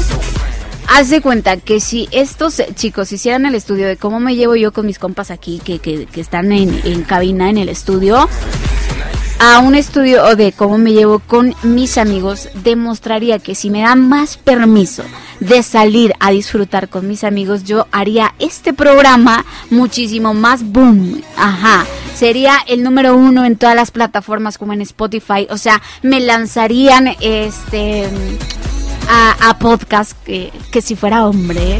Haz 0.87 1.09
de 1.09 1.21
cuenta 1.21 1.57
que 1.57 1.79
si 1.79 2.07
estos 2.11 2.61
chicos 2.75 3.11
hicieran 3.11 3.45
el 3.45 3.55
estudio 3.55 3.87
de 3.87 3.97
cómo 3.97 4.19
me 4.19 4.35
llevo 4.35 4.55
yo 4.55 4.73
con 4.73 4.85
mis 4.85 4.99
compas 4.99 5.31
aquí, 5.31 5.61
que, 5.63 5.79
que, 5.79 6.07
están 6.15 6.51
en, 6.51 6.81
en 6.83 7.03
cabina 7.03 7.49
en 7.49 7.57
el 7.57 7.69
estudio, 7.69 8.27
a 9.45 9.59
un 9.59 9.75
estudio 9.75 10.37
de 10.37 10.53
cómo 10.53 10.77
me 10.77 10.93
llevo 10.93 11.19
con 11.19 11.53
mis 11.63 11.97
amigos, 11.97 12.47
demostraría 12.63 13.39
que 13.39 13.55
si 13.55 13.69
me 13.69 13.81
dan 13.81 14.07
más 14.07 14.37
permiso 14.37 15.03
de 15.41 15.63
salir 15.63 16.13
a 16.21 16.31
disfrutar 16.31 16.87
con 16.87 17.09
mis 17.09 17.25
amigos, 17.25 17.65
yo 17.65 17.85
haría 17.91 18.33
este 18.39 18.71
programa 18.71 19.43
muchísimo 19.69 20.33
más 20.33 20.63
boom. 20.63 21.21
Ajá. 21.35 21.85
Sería 22.15 22.55
el 22.67 22.83
número 22.83 23.17
uno 23.17 23.43
en 23.43 23.57
todas 23.57 23.75
las 23.75 23.91
plataformas 23.91 24.57
como 24.57 24.71
en 24.71 24.79
Spotify. 24.79 25.45
O 25.49 25.57
sea, 25.57 25.81
me 26.03 26.21
lanzarían 26.21 27.13
este 27.19 28.07
a, 29.09 29.59
podcast 29.59 30.13
que, 30.23 30.53
que 30.71 30.81
si 30.81 30.95
fuera 30.95 31.25
hombre. 31.27 31.79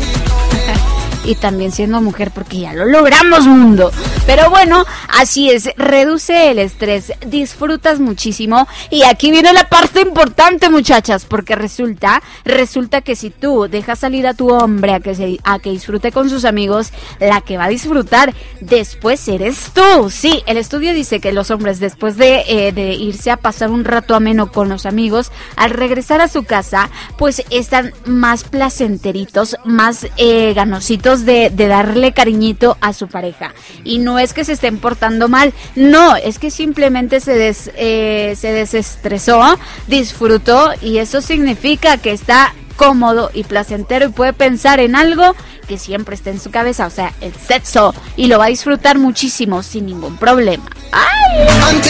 Y 1.23 1.35
también 1.35 1.71
siendo 1.71 2.01
mujer 2.01 2.31
porque 2.31 2.59
ya 2.59 2.73
lo 2.73 2.85
logramos 2.85 3.45
mundo. 3.45 3.91
Pero 4.25 4.49
bueno, 4.49 4.85
así 5.09 5.49
es, 5.49 5.69
reduce 5.77 6.51
el 6.51 6.59
estrés, 6.59 7.13
disfrutas 7.27 7.99
muchísimo 7.99 8.67
y 8.89 9.03
aquí 9.03 9.31
viene 9.31 9.53
la 9.53 9.67
parte 9.67 10.01
importante 10.01 10.69
muchachas, 10.69 11.25
porque 11.25 11.55
resulta, 11.55 12.21
resulta 12.45 13.01
que 13.01 13.15
si 13.15 13.29
tú 13.29 13.67
dejas 13.69 13.99
salir 13.99 14.27
a 14.27 14.33
tu 14.33 14.49
hombre 14.49 14.93
a 14.93 14.99
que, 14.99 15.39
a 15.43 15.59
que 15.59 15.71
disfrute 15.71 16.11
con 16.11 16.29
sus 16.29 16.45
amigos, 16.45 16.91
la 17.19 17.41
que 17.41 17.57
va 17.57 17.65
a 17.65 17.69
disfrutar 17.69 18.33
después 18.61 19.27
eres 19.27 19.71
tú. 19.73 20.09
Sí, 20.09 20.43
el 20.45 20.57
estudio 20.57 20.93
dice 20.93 21.19
que 21.19 21.33
los 21.33 21.51
hombres 21.51 21.79
después 21.79 22.17
de, 22.17 22.43
eh, 22.47 22.71
de 22.71 22.93
irse 22.93 23.31
a 23.31 23.37
pasar 23.37 23.71
un 23.71 23.85
rato 23.85 24.15
ameno 24.15 24.51
con 24.51 24.69
los 24.69 24.85
amigos, 24.85 25.31
al 25.55 25.71
regresar 25.71 26.21
a 26.21 26.27
su 26.27 26.43
casa, 26.43 26.89
pues 27.17 27.43
están 27.49 27.93
más 28.05 28.43
placenteritos, 28.43 29.57
más 29.65 30.07
eh, 30.17 30.53
ganositos 30.53 31.12
de, 31.21 31.49
darle 31.49 32.11
cariñito 32.11 32.77
a 32.81 32.93
su 32.93 33.07
pareja. 33.07 33.53
Y 33.83 33.99
no 33.99 34.19
es 34.19 34.33
que 34.33 34.43
se 34.43 34.53
estén 34.53 34.77
portando 34.77 35.29
mal, 35.29 35.53
no, 35.75 36.15
es 36.15 36.39
que 36.39 36.51
simplemente 36.51 37.19
se, 37.19 37.33
des, 37.35 37.71
eh, 37.75 38.33
se 38.37 38.51
desestresó, 38.51 39.57
disfrutó 39.87 40.71
y 40.81 40.97
eso 40.97 41.21
significa 41.21 41.97
que 41.97 42.11
está 42.11 42.53
cómodo 42.75 43.29
y 43.33 43.43
placentero 43.43 44.07
y 44.07 44.09
puede 44.09 44.33
pensar 44.33 44.79
en 44.79 44.95
algo 44.95 45.35
que 45.63 45.77
siempre 45.77 46.15
esté 46.15 46.31
en 46.31 46.39
su 46.39 46.51
cabeza, 46.51 46.85
o 46.85 46.89
sea, 46.89 47.13
el 47.21 47.33
sexo, 47.33 47.93
y 48.15 48.27
lo 48.27 48.37
va 48.37 48.45
a 48.45 48.49
disfrutar 48.49 48.97
muchísimo 48.97 49.63
sin 49.63 49.85
ningún 49.85 50.17
problema. 50.17 50.65
¡Ay! 50.91 51.81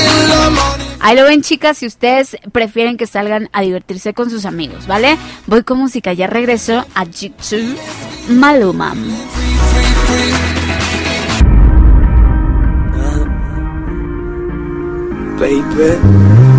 Ahí 1.00 1.18
lo 1.18 1.26
ven 1.26 1.42
chicas, 1.42 1.80
si 1.80 1.86
ustedes 1.86 2.38
prefieren 2.52 2.96
que 2.96 3.08
salgan 3.08 3.50
a 3.52 3.62
divertirse 3.62 4.14
con 4.14 4.30
sus 4.30 4.46
amigos, 4.46 4.88
¿vale? 4.88 5.18
Voy 5.48 5.64
con 5.64 5.78
música, 5.78 6.14
ya 6.14 6.28
regreso 6.28 6.86
a 6.96 7.06
Jitsu 7.06 7.58
Maluma. 8.30 8.94
Baby. 15.40 16.53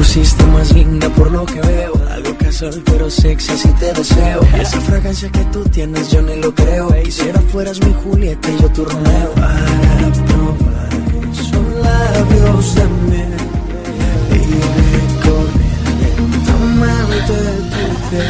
Pusiste 0.00 0.44
más 0.46 0.72
linda 0.72 1.10
por 1.10 1.30
lo 1.30 1.44
que 1.44 1.60
veo. 1.60 1.92
Algo 2.10 2.34
casual 2.38 2.82
pero 2.86 3.10
sexy 3.10 3.54
si 3.54 3.68
te 3.80 3.92
deseo. 3.92 4.40
Esa 4.58 4.80
fragancia 4.80 5.30
que 5.30 5.44
tú 5.52 5.62
tienes 5.64 6.10
yo 6.10 6.22
ni 6.22 6.36
lo 6.36 6.54
creo. 6.54 6.88
Quisiera 7.04 7.38
fueras 7.52 7.78
mi 7.84 7.92
Julieta 8.02 8.48
y 8.50 8.62
yo 8.62 8.68
tu 8.70 8.86
Romeo. 8.86 9.30
Para 9.34 10.10
probar 10.28 10.88
son 11.48 11.66
labios 11.82 12.74
de 12.76 12.84
miel 13.08 13.34
y 14.32 14.42
recorrer 14.96 15.76
lentamente 16.00 17.36
tu 17.70 17.84
piel. 18.08 18.24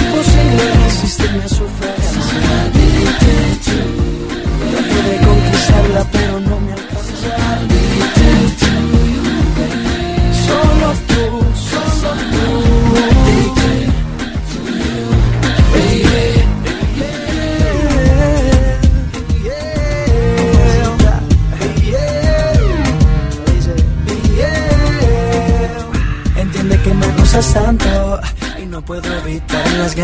Imposible 0.00 0.64
resistirme 0.84 1.42
a 1.42 1.48
su 1.48 1.64
fragancia. 1.78 2.22
Trato 4.70 4.98
de 5.08 5.14
conquistarla 5.26 6.02
pero 6.12 6.34
no 6.40 6.53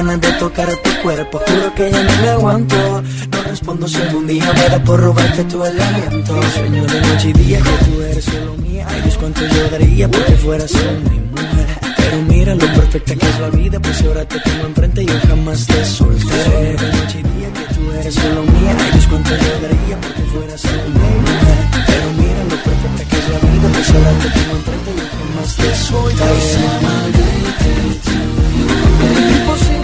ganas 0.03 0.21
de 0.21 0.33
tocar 0.33 0.69
tu 0.77 1.03
cuerpo. 1.03 1.41
Juro 1.47 1.75
que 1.75 1.91
ya 1.91 2.03
no 2.03 2.23
me 2.23 2.29
aguanto. 2.31 3.03
No 3.33 3.43
respondo 3.43 3.87
si 3.87 4.01
algún 4.01 4.27
día 4.27 4.51
me 4.55 4.69
da 4.69 4.83
por 4.83 4.99
robarte 4.99 5.45
tu 5.45 5.63
aliento. 5.63 6.43
Sueño 6.55 6.85
de 6.87 7.01
noche 7.03 7.29
y 7.29 7.33
día 7.35 7.59
que 7.59 7.85
tú 7.85 8.03
eres 8.03 8.25
solo 8.25 8.57
mía. 8.57 8.87
Ay, 8.89 9.01
Dios, 9.03 9.19
cuánto 9.19 9.41
yo 9.47 9.69
daría 9.69 10.11
porque 10.11 10.33
fueras 10.33 10.73
mi 11.11 11.19
mujer. 11.21 11.67
Pero 11.99 12.17
mira 12.23 12.55
lo 12.55 12.67
perfecta 12.79 13.15
que 13.15 13.29
es 13.29 13.41
la 13.41 13.51
vida, 13.51 13.79
pues 13.79 14.03
ahora 14.03 14.25
te 14.25 14.41
tengo 14.41 14.67
enfrente 14.67 15.05
yo 15.05 15.15
jamás 15.29 15.67
te 15.67 15.85
soltaré. 15.85 16.77
De 16.83 16.93
noche 16.97 17.19
y 17.21 17.39
día 17.39 17.49
que 17.53 17.75
tú 17.75 17.93
eres 18.01 18.15
solo 18.15 18.43
mía. 18.43 18.77
Ay, 18.79 18.91
Dios, 18.93 19.07
cuánto 19.07 19.31
yo 19.31 19.53
daría 19.65 19.97
porque 20.01 20.23
fueras 20.33 20.65
mi 20.65 21.11
mujer. 21.27 21.61
Pero 21.89 22.07
mira 22.21 22.41
lo 22.51 22.57
perfecta 22.67 23.03
que 23.11 23.17
es 23.21 23.29
la 23.35 23.39
vida, 23.49 23.69
pues 23.75 23.91
ahora 23.91 24.13
te 24.23 24.29
tengo 24.31 24.53
enfrente 24.61 24.91
yo 24.97 25.05
jamás 25.13 25.57
te 25.57 25.75
soltaré. 25.77 27.11
Imposible 29.41 29.80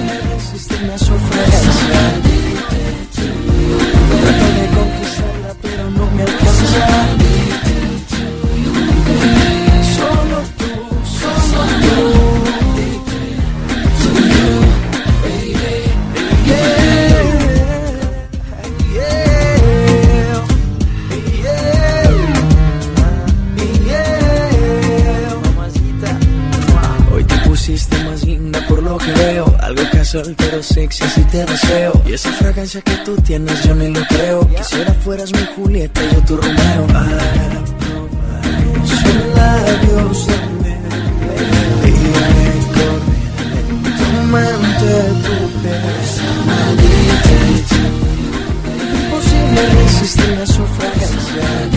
sexy 30.97 31.21
así 31.21 31.31
te 31.31 31.45
deseo. 31.45 32.03
Y 32.07 32.15
esa 32.15 32.33
fragancia 32.33 32.81
que 32.81 32.97
tú 33.05 33.17
tienes 33.17 33.63
yo 33.65 33.75
ni 33.75 33.89
lo 33.93 34.01
creo. 34.07 34.49
Quisiera 34.49 34.95
fueras 34.95 35.31
mi 35.33 35.45
Julieta 35.55 36.01
yo 36.13 36.21
tu 36.25 36.37
Romeo. 36.37 36.87
Para 36.87 37.07
probar 37.17 38.87
sus 38.87 39.15
labios 39.35 40.27
de 40.27 40.37
lentamente 44.07 44.91
tu 45.25 45.37
piel 45.61 45.85
Imposible 49.05 49.61
resistirme 49.83 50.43
a 50.43 50.47
su 50.47 50.65
fragancia 50.67 51.76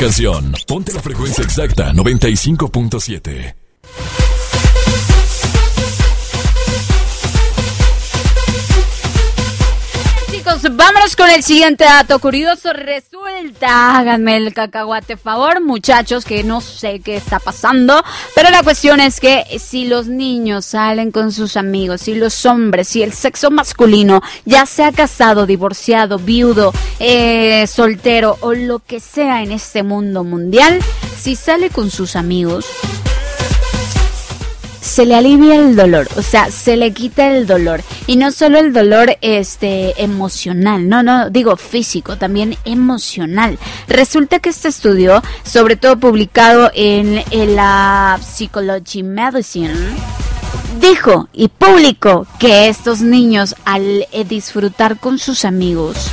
canción. 0.00 0.54
Ponte 0.66 0.94
la 0.94 1.02
frecuencia 1.02 1.44
exacta 1.44 1.92
95.7. 1.92 3.59
vámonos 10.80 11.14
con 11.14 11.28
el 11.28 11.42
siguiente 11.42 11.84
dato 11.84 12.18
curioso. 12.20 12.72
Resulta, 12.72 13.98
háganme 13.98 14.38
el 14.38 14.54
cacahuate 14.54 15.18
favor, 15.18 15.62
muchachos, 15.62 16.24
que 16.24 16.42
no 16.42 16.62
sé 16.62 17.00
qué 17.00 17.16
está 17.16 17.38
pasando, 17.38 18.02
pero 18.34 18.48
la 18.48 18.62
cuestión 18.62 18.98
es 18.98 19.20
que 19.20 19.44
si 19.58 19.84
los 19.84 20.06
niños 20.06 20.64
salen 20.64 21.12
con 21.12 21.32
sus 21.32 21.58
amigos, 21.58 22.00
si 22.00 22.14
los 22.14 22.46
hombres, 22.46 22.88
si 22.88 23.02
el 23.02 23.12
sexo 23.12 23.50
masculino, 23.50 24.22
ya 24.46 24.64
sea 24.64 24.90
casado, 24.90 25.44
divorciado, 25.44 26.18
viudo, 26.18 26.72
eh, 26.98 27.66
soltero 27.66 28.38
o 28.40 28.54
lo 28.54 28.78
que 28.78 29.00
sea 29.00 29.42
en 29.42 29.52
este 29.52 29.82
mundo 29.82 30.24
mundial, 30.24 30.80
si 31.14 31.36
sale 31.36 31.68
con 31.68 31.90
sus 31.90 32.16
amigos, 32.16 32.64
se 34.80 35.06
le 35.06 35.14
alivia 35.14 35.56
el 35.56 35.76
dolor, 35.76 36.08
o 36.16 36.22
sea, 36.22 36.50
se 36.50 36.76
le 36.76 36.92
quita 36.92 37.34
el 37.34 37.46
dolor 37.46 37.82
y 38.06 38.16
no 38.16 38.32
solo 38.32 38.58
el 38.58 38.72
dolor 38.72 39.16
este 39.20 40.02
emocional, 40.02 40.88
no, 40.88 41.02
no, 41.02 41.30
digo 41.30 41.56
físico, 41.56 42.16
también 42.16 42.56
emocional. 42.64 43.58
Resulta 43.88 44.38
que 44.38 44.50
este 44.50 44.68
estudio, 44.68 45.22
sobre 45.42 45.76
todo 45.76 45.98
publicado 45.98 46.70
en, 46.74 47.22
en 47.30 47.56
la 47.56 48.18
Psychology 48.22 49.02
Medicine, 49.02 49.74
dijo 50.80 51.28
y 51.32 51.48
publicó 51.48 52.26
que 52.38 52.68
estos 52.68 53.00
niños 53.00 53.54
al 53.64 54.06
eh, 54.12 54.24
disfrutar 54.24 54.98
con 54.98 55.18
sus 55.18 55.44
amigos 55.44 56.10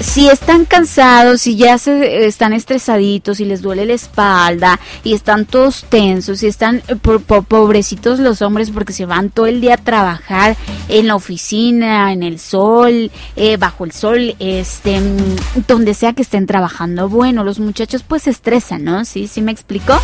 si 0.00 0.28
están 0.28 0.64
cansados, 0.64 1.40
si 1.42 1.56
ya 1.56 1.78
se 1.78 2.26
están 2.26 2.52
estresaditos, 2.52 3.38
si 3.38 3.44
les 3.44 3.62
duele 3.62 3.86
la 3.86 3.94
espalda 3.94 4.78
y 5.04 5.14
están 5.14 5.46
todos 5.46 5.84
tensos, 5.88 6.42
y 6.42 6.46
están 6.46 6.82
eh, 6.88 6.96
po- 6.96 7.18
po- 7.20 7.42
pobrecitos 7.42 8.18
los 8.18 8.42
hombres 8.42 8.70
porque 8.70 8.92
se 8.92 9.06
van 9.06 9.30
todo 9.30 9.46
el 9.46 9.60
día 9.60 9.74
a 9.74 9.78
trabajar 9.78 10.56
en 10.88 11.06
la 11.06 11.14
oficina, 11.16 12.12
en 12.12 12.22
el 12.22 12.38
sol, 12.38 13.10
eh, 13.36 13.56
bajo 13.56 13.84
el 13.84 13.92
sol, 13.92 14.36
este, 14.38 15.00
mm, 15.00 15.64
donde 15.66 15.94
sea 15.94 16.12
que 16.12 16.22
estén 16.22 16.46
trabajando. 16.46 17.08
Bueno, 17.08 17.42
los 17.42 17.58
muchachos 17.58 18.02
pues 18.06 18.24
se 18.24 18.30
estresan, 18.30 18.84
¿no? 18.84 19.04
Sí, 19.04 19.26
sí 19.28 19.40
me 19.40 19.52
explico. 19.52 19.94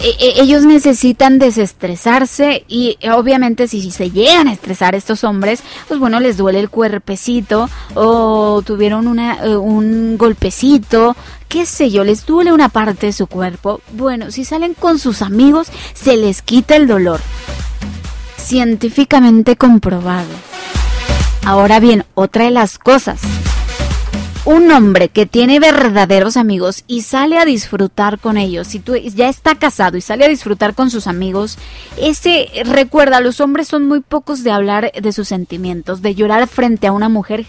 E- 0.00 0.16
e- 0.18 0.42
ellos 0.42 0.64
necesitan 0.64 1.38
desestresarse 1.38 2.64
y 2.68 2.98
eh, 3.00 3.10
obviamente 3.12 3.68
si, 3.68 3.90
se 3.90 4.10
llegan 4.10 4.48
a 4.48 4.52
estresar 4.52 4.94
estos 4.94 5.24
hombres, 5.24 5.62
pues 5.88 5.98
bueno, 5.98 6.20
les 6.20 6.36
duele 6.36 6.60
el 6.60 6.68
cuerpecito 6.68 7.70
o 7.94 8.60
tuvieron 8.62 9.18
eh, 9.18 9.56
un 9.56 10.18
golpecito, 10.18 11.16
qué 11.48 11.64
sé 11.64 11.90
yo, 11.90 12.04
les 12.04 12.26
duele 12.26 12.52
una 12.52 12.68
parte 12.68 13.06
de 13.06 13.12
su 13.12 13.26
cuerpo. 13.26 13.80
Bueno, 13.92 14.30
si 14.30 14.44
salen 14.44 14.74
con 14.74 14.98
sus 14.98 15.22
amigos, 15.22 15.68
se 15.94 16.16
les 16.16 16.42
quita 16.42 16.76
el 16.76 16.86
dolor. 16.86 17.20
Científicamente 18.36 19.56
comprobado. 19.56 20.28
Ahora 21.46 21.80
bien, 21.80 22.04
otra 22.14 22.44
de 22.44 22.50
las 22.50 22.78
cosas 22.78 23.20
un 24.44 24.70
hombre 24.70 25.08
que 25.08 25.24
tiene 25.26 25.58
verdaderos 25.58 26.36
amigos 26.36 26.84
y 26.86 27.02
sale 27.02 27.38
a 27.38 27.44
disfrutar 27.44 28.18
con 28.18 28.36
ellos, 28.36 28.68
si 28.68 28.78
tú 28.78 28.94
ya 28.96 29.28
está 29.28 29.54
casado 29.54 29.96
y 29.96 30.02
sale 30.02 30.24
a 30.24 30.28
disfrutar 30.28 30.74
con 30.74 30.90
sus 30.90 31.06
amigos, 31.06 31.56
ese 31.96 32.48
recuerda, 32.64 33.20
los 33.20 33.40
hombres 33.40 33.68
son 33.68 33.88
muy 33.88 34.00
pocos 34.00 34.44
de 34.44 34.50
hablar 34.50 34.92
de 34.92 35.12
sus 35.12 35.28
sentimientos, 35.28 36.02
de 36.02 36.14
llorar 36.14 36.46
frente 36.46 36.86
a 36.86 36.92
una 36.92 37.08
mujer, 37.08 37.46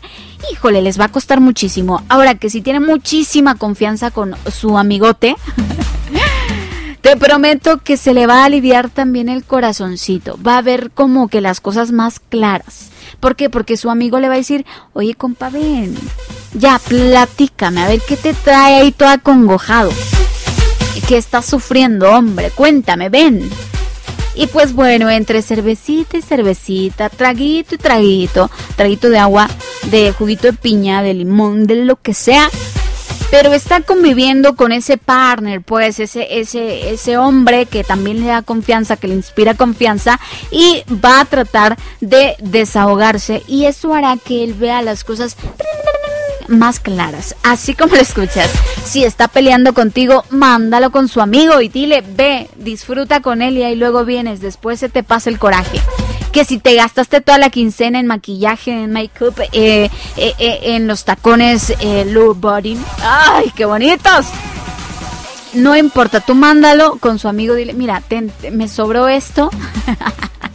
híjole, 0.51 0.81
les 0.81 0.99
va 0.99 1.05
a 1.05 1.11
costar 1.11 1.41
muchísimo. 1.41 2.03
Ahora 2.07 2.35
que 2.35 2.49
si 2.49 2.61
tiene 2.61 2.79
muchísima 2.79 3.55
confianza 3.55 4.11
con 4.11 4.35
su 4.49 4.77
amigote, 4.77 5.35
te 7.01 7.17
prometo 7.17 7.79
que 7.79 7.97
se 7.97 8.13
le 8.13 8.25
va 8.25 8.43
a 8.43 8.45
aliviar 8.45 8.89
también 8.89 9.27
el 9.27 9.43
corazoncito. 9.43 10.39
Va 10.41 10.57
a 10.57 10.61
ver 10.61 10.91
como 10.91 11.27
que 11.27 11.41
las 11.41 11.59
cosas 11.59 11.91
más 11.91 12.19
claras. 12.19 12.94
¿Por 13.25 13.35
qué? 13.35 13.49
Porque 13.49 13.75
su 13.75 13.89
amigo 13.89 14.19
le 14.19 14.27
va 14.27 14.35
a 14.35 14.37
decir, 14.37 14.67
oye 14.93 15.15
compa, 15.15 15.49
ven, 15.49 15.95
ya, 16.53 16.77
platícame, 16.77 17.81
a 17.81 17.87
ver 17.87 17.99
qué 18.07 18.17
te 18.17 18.35
trae 18.35 18.75
ahí 18.75 18.91
todo 18.91 19.09
acongojado. 19.09 19.89
¿Qué 21.07 21.17
estás 21.17 21.47
sufriendo, 21.47 22.11
hombre? 22.11 22.51
Cuéntame, 22.51 23.09
ven. 23.09 23.49
Y 24.35 24.45
pues 24.45 24.73
bueno, 24.73 25.09
entre 25.09 25.41
cervecita 25.41 26.17
y 26.17 26.21
cervecita, 26.21 27.09
traguito 27.09 27.73
y 27.73 27.77
traguito, 27.79 28.51
traguito 28.75 29.09
de 29.09 29.17
agua, 29.17 29.49
de 29.89 30.11
juguito 30.11 30.45
de 30.45 30.53
piña, 30.53 31.01
de 31.01 31.15
limón, 31.15 31.65
de 31.65 31.77
lo 31.77 31.95
que 31.95 32.13
sea 32.13 32.51
pero 33.37 33.51
está 33.51 33.81
conviviendo 33.81 34.55
con 34.55 34.71
ese 34.71 34.97
partner, 34.97 35.59
pues 35.59 35.99
ese, 35.99 36.39
ese, 36.39 36.91
ese 36.91 37.17
hombre 37.17 37.65
que 37.65 37.83
también 37.83 38.21
le 38.21 38.27
da 38.27 38.43
confianza, 38.43 38.95
que 38.95 39.09
le 39.09 39.15
inspira 39.15 39.55
confianza 39.55 40.21
y 40.51 40.83
va 40.89 41.19
a 41.19 41.25
tratar 41.25 41.77
de 41.99 42.37
desahogarse 42.39 43.43
y 43.45 43.65
eso 43.65 43.93
hará 43.93 44.15
que 44.15 44.45
él 44.45 44.53
vea 44.53 44.81
las 44.81 45.03
cosas 45.03 45.35
más 46.47 46.79
claras, 46.79 47.35
así 47.43 47.73
como 47.73 47.95
lo 47.95 48.01
escuchas. 48.01 48.49
Si 48.85 49.03
está 49.03 49.27
peleando 49.27 49.73
contigo, 49.73 50.23
mándalo 50.29 50.91
con 50.91 51.09
su 51.09 51.19
amigo 51.19 51.59
y 51.59 51.67
dile, 51.67 52.05
ve, 52.07 52.49
disfruta 52.55 53.19
con 53.19 53.41
él 53.41 53.57
y 53.57 53.63
ahí 53.63 53.75
luego 53.75 54.05
vienes, 54.05 54.39
después 54.39 54.79
se 54.79 54.87
te 54.87 55.03
pasa 55.03 55.29
el 55.29 55.39
coraje 55.39 55.81
que 56.35 56.43
si 56.43 56.57
te 56.57 56.75
gastaste 56.75 57.21
toda 57.21 57.37
la 57.37 57.49
quincena 57.49 57.97
en 57.97 58.07
maquillaje, 58.07 58.69
en 58.69 58.91
make-up, 58.91 59.39
eh, 59.53 59.89
eh, 60.17 60.33
eh, 60.37 60.59
en 60.63 60.85
los 60.85 61.05
tacones 61.05 61.73
low 62.07 62.35
body, 62.35 62.77
¡ay, 63.01 63.53
qué 63.55 63.63
bonitos! 63.63 64.25
No 65.53 65.77
importa, 65.77 66.19
tú 66.19 66.35
mándalo 66.35 66.97
con 66.99 67.19
su 67.19 67.29
amigo, 67.29 67.55
dile, 67.55 67.71
mira, 67.71 68.03
me 68.51 68.67
sobró 68.67 69.07
esto. 69.07 69.49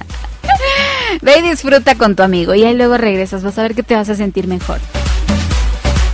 Ve 1.22 1.38
y 1.38 1.48
disfruta 1.48 1.94
con 1.94 2.14
tu 2.14 2.22
amigo 2.22 2.54
y 2.54 2.62
ahí 2.62 2.76
luego 2.76 2.98
regresas, 2.98 3.42
vas 3.42 3.56
a 3.56 3.62
ver 3.62 3.74
que 3.74 3.82
te 3.82 3.94
vas 3.96 4.10
a 4.10 4.14
sentir 4.14 4.48
mejor. 4.48 4.80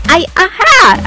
¡Ay, 0.09 0.27
ajá! 0.37 1.01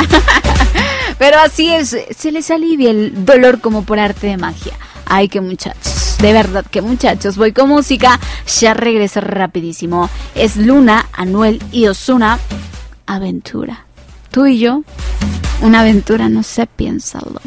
Pero 1.17 1.39
así 1.39 1.73
es, 1.73 1.95
se 2.13 2.31
les 2.33 2.51
alivia 2.51 2.91
el 2.91 3.23
dolor 3.23 3.61
como 3.61 3.85
por 3.85 3.99
arte 3.99 4.27
de 4.27 4.35
magia. 4.35 4.73
¡Ay, 5.05 5.29
qué 5.29 5.39
muchachos! 5.39 5.98
De 6.21 6.33
verdad 6.33 6.65
que 6.69 6.81
muchachos, 6.81 7.37
voy 7.37 7.53
con 7.53 7.69
música. 7.69 8.19
Ya 8.59 8.73
regreso 8.73 9.21
rapidísimo. 9.21 10.09
Es 10.35 10.57
Luna, 10.57 11.07
Anuel 11.13 11.63
y 11.71 11.87
Osuna. 11.87 12.39
Aventura. 13.05 13.85
Tú 14.29 14.45
y 14.45 14.59
yo. 14.59 14.83
Una 15.61 15.79
aventura, 15.79 16.27
no 16.27 16.43
sé, 16.43 16.67
piénsalo. 16.67 17.39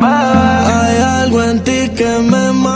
Hay 0.00 0.96
algo 0.98 1.42
en 1.42 1.64
ti 1.64 1.90
que 1.96 2.18
me 2.30 2.52
mata 2.52 2.75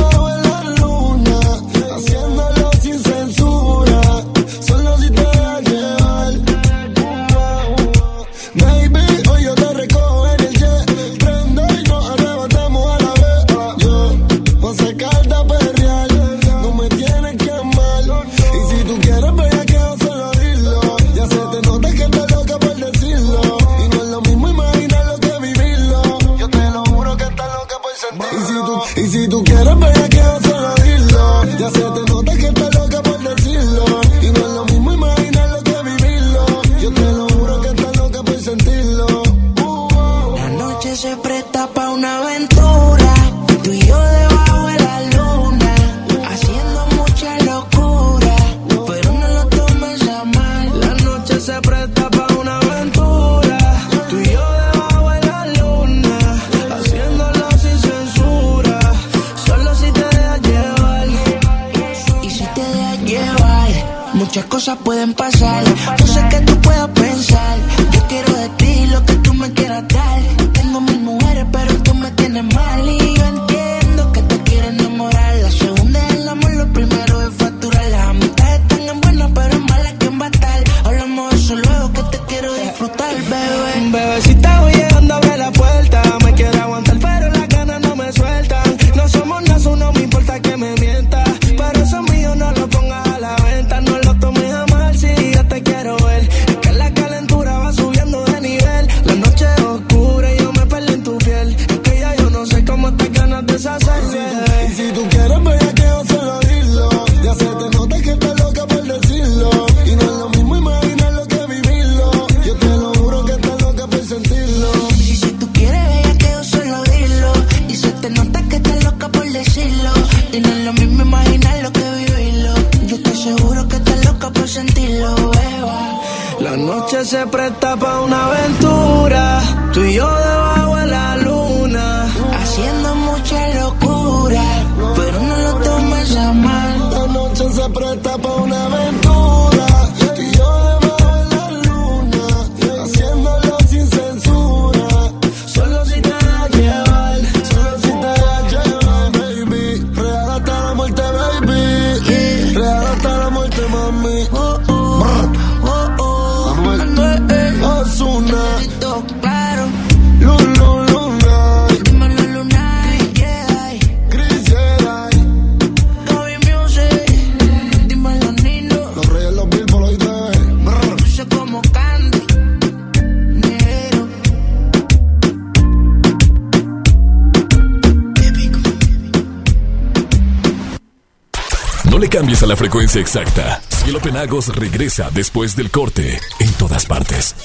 exacta. 183.11 183.61
Cielo 183.67 183.99
Penagos 183.99 184.55
regresa 184.55 185.09
después 185.11 185.53
del 185.57 185.69
corte 185.69 186.17
en 186.39 186.53
todas 186.53 186.85
partes. 186.85 187.35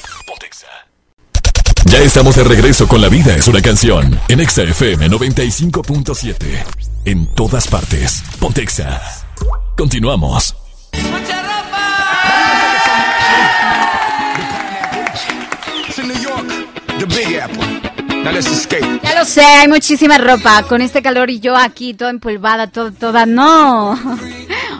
Ya 1.87 1.98
estamos 1.98 2.37
de 2.37 2.44
regreso 2.44 2.87
con 2.87 3.00
La 3.00 3.09
vida 3.09 3.35
es 3.35 3.48
una 3.48 3.61
canción 3.61 4.20
en 4.29 4.40
Exa 4.40 4.62
FM 4.62 5.09
95.7. 5.09 6.64
En 7.05 7.26
todas 7.35 7.66
partes. 7.66 8.22
Pontexa. 8.38 9.00
Continuamos. 9.76 10.55
Mucha 10.92 11.42
ropa. 11.42 11.87
Ya 19.02 19.14
lo 19.14 19.24
sé, 19.24 19.42
hay 19.42 19.68
muchísima 19.68 20.18
ropa. 20.18 20.62
Con 20.64 20.81
este 20.81 21.02
calor 21.02 21.31
y 21.31 21.40
yo 21.40 21.57
aquí 21.57 21.94
toda 21.94 22.11
empolvada, 22.11 22.68
todo, 22.68 22.92
toda. 22.92 23.26
No. 23.26 23.98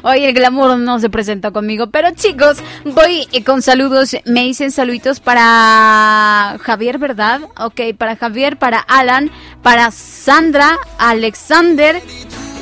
Hoy 0.03 0.25
el 0.25 0.35
glamour 0.35 0.79
no 0.79 0.99
se 0.99 1.11
presenta 1.11 1.51
conmigo. 1.51 1.89
Pero 1.89 2.11
chicos, 2.13 2.59
voy 2.85 3.27
con 3.45 3.63
saludos. 3.63 4.17
Me 4.25 4.45
dicen 4.45 4.71
saluditos 4.71 5.21
para 5.21 6.57
Javier, 6.63 6.99
¿verdad? 6.99 7.41
Ok, 7.59 7.81
para 7.97 8.17
Javier, 8.17 8.57
para 8.57 8.79
Alan, 8.79 9.31
para 9.63 9.91
Sandra, 9.91 10.79
Alexander. 10.99 12.03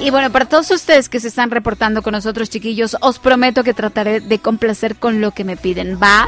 Y 0.01 0.11
bueno, 0.11 0.31
para 0.31 0.47
todos 0.47 0.71
ustedes 0.71 1.09
que 1.09 1.21
se 1.21 1.29
están 1.29 1.51
reportando 1.51 2.03
con 2.03 2.13
nosotros, 2.13 2.51
chiquillos, 2.51 2.97
os 3.01 3.19
prometo 3.19 3.65
que 3.65 3.75
trataré 3.75 4.21
de 4.21 4.39
complacer 4.39 4.97
con 4.97 5.21
lo 5.21 5.31
que 5.31 5.45
me 5.45 5.57
piden. 5.57 5.99
¿Va? 6.03 6.27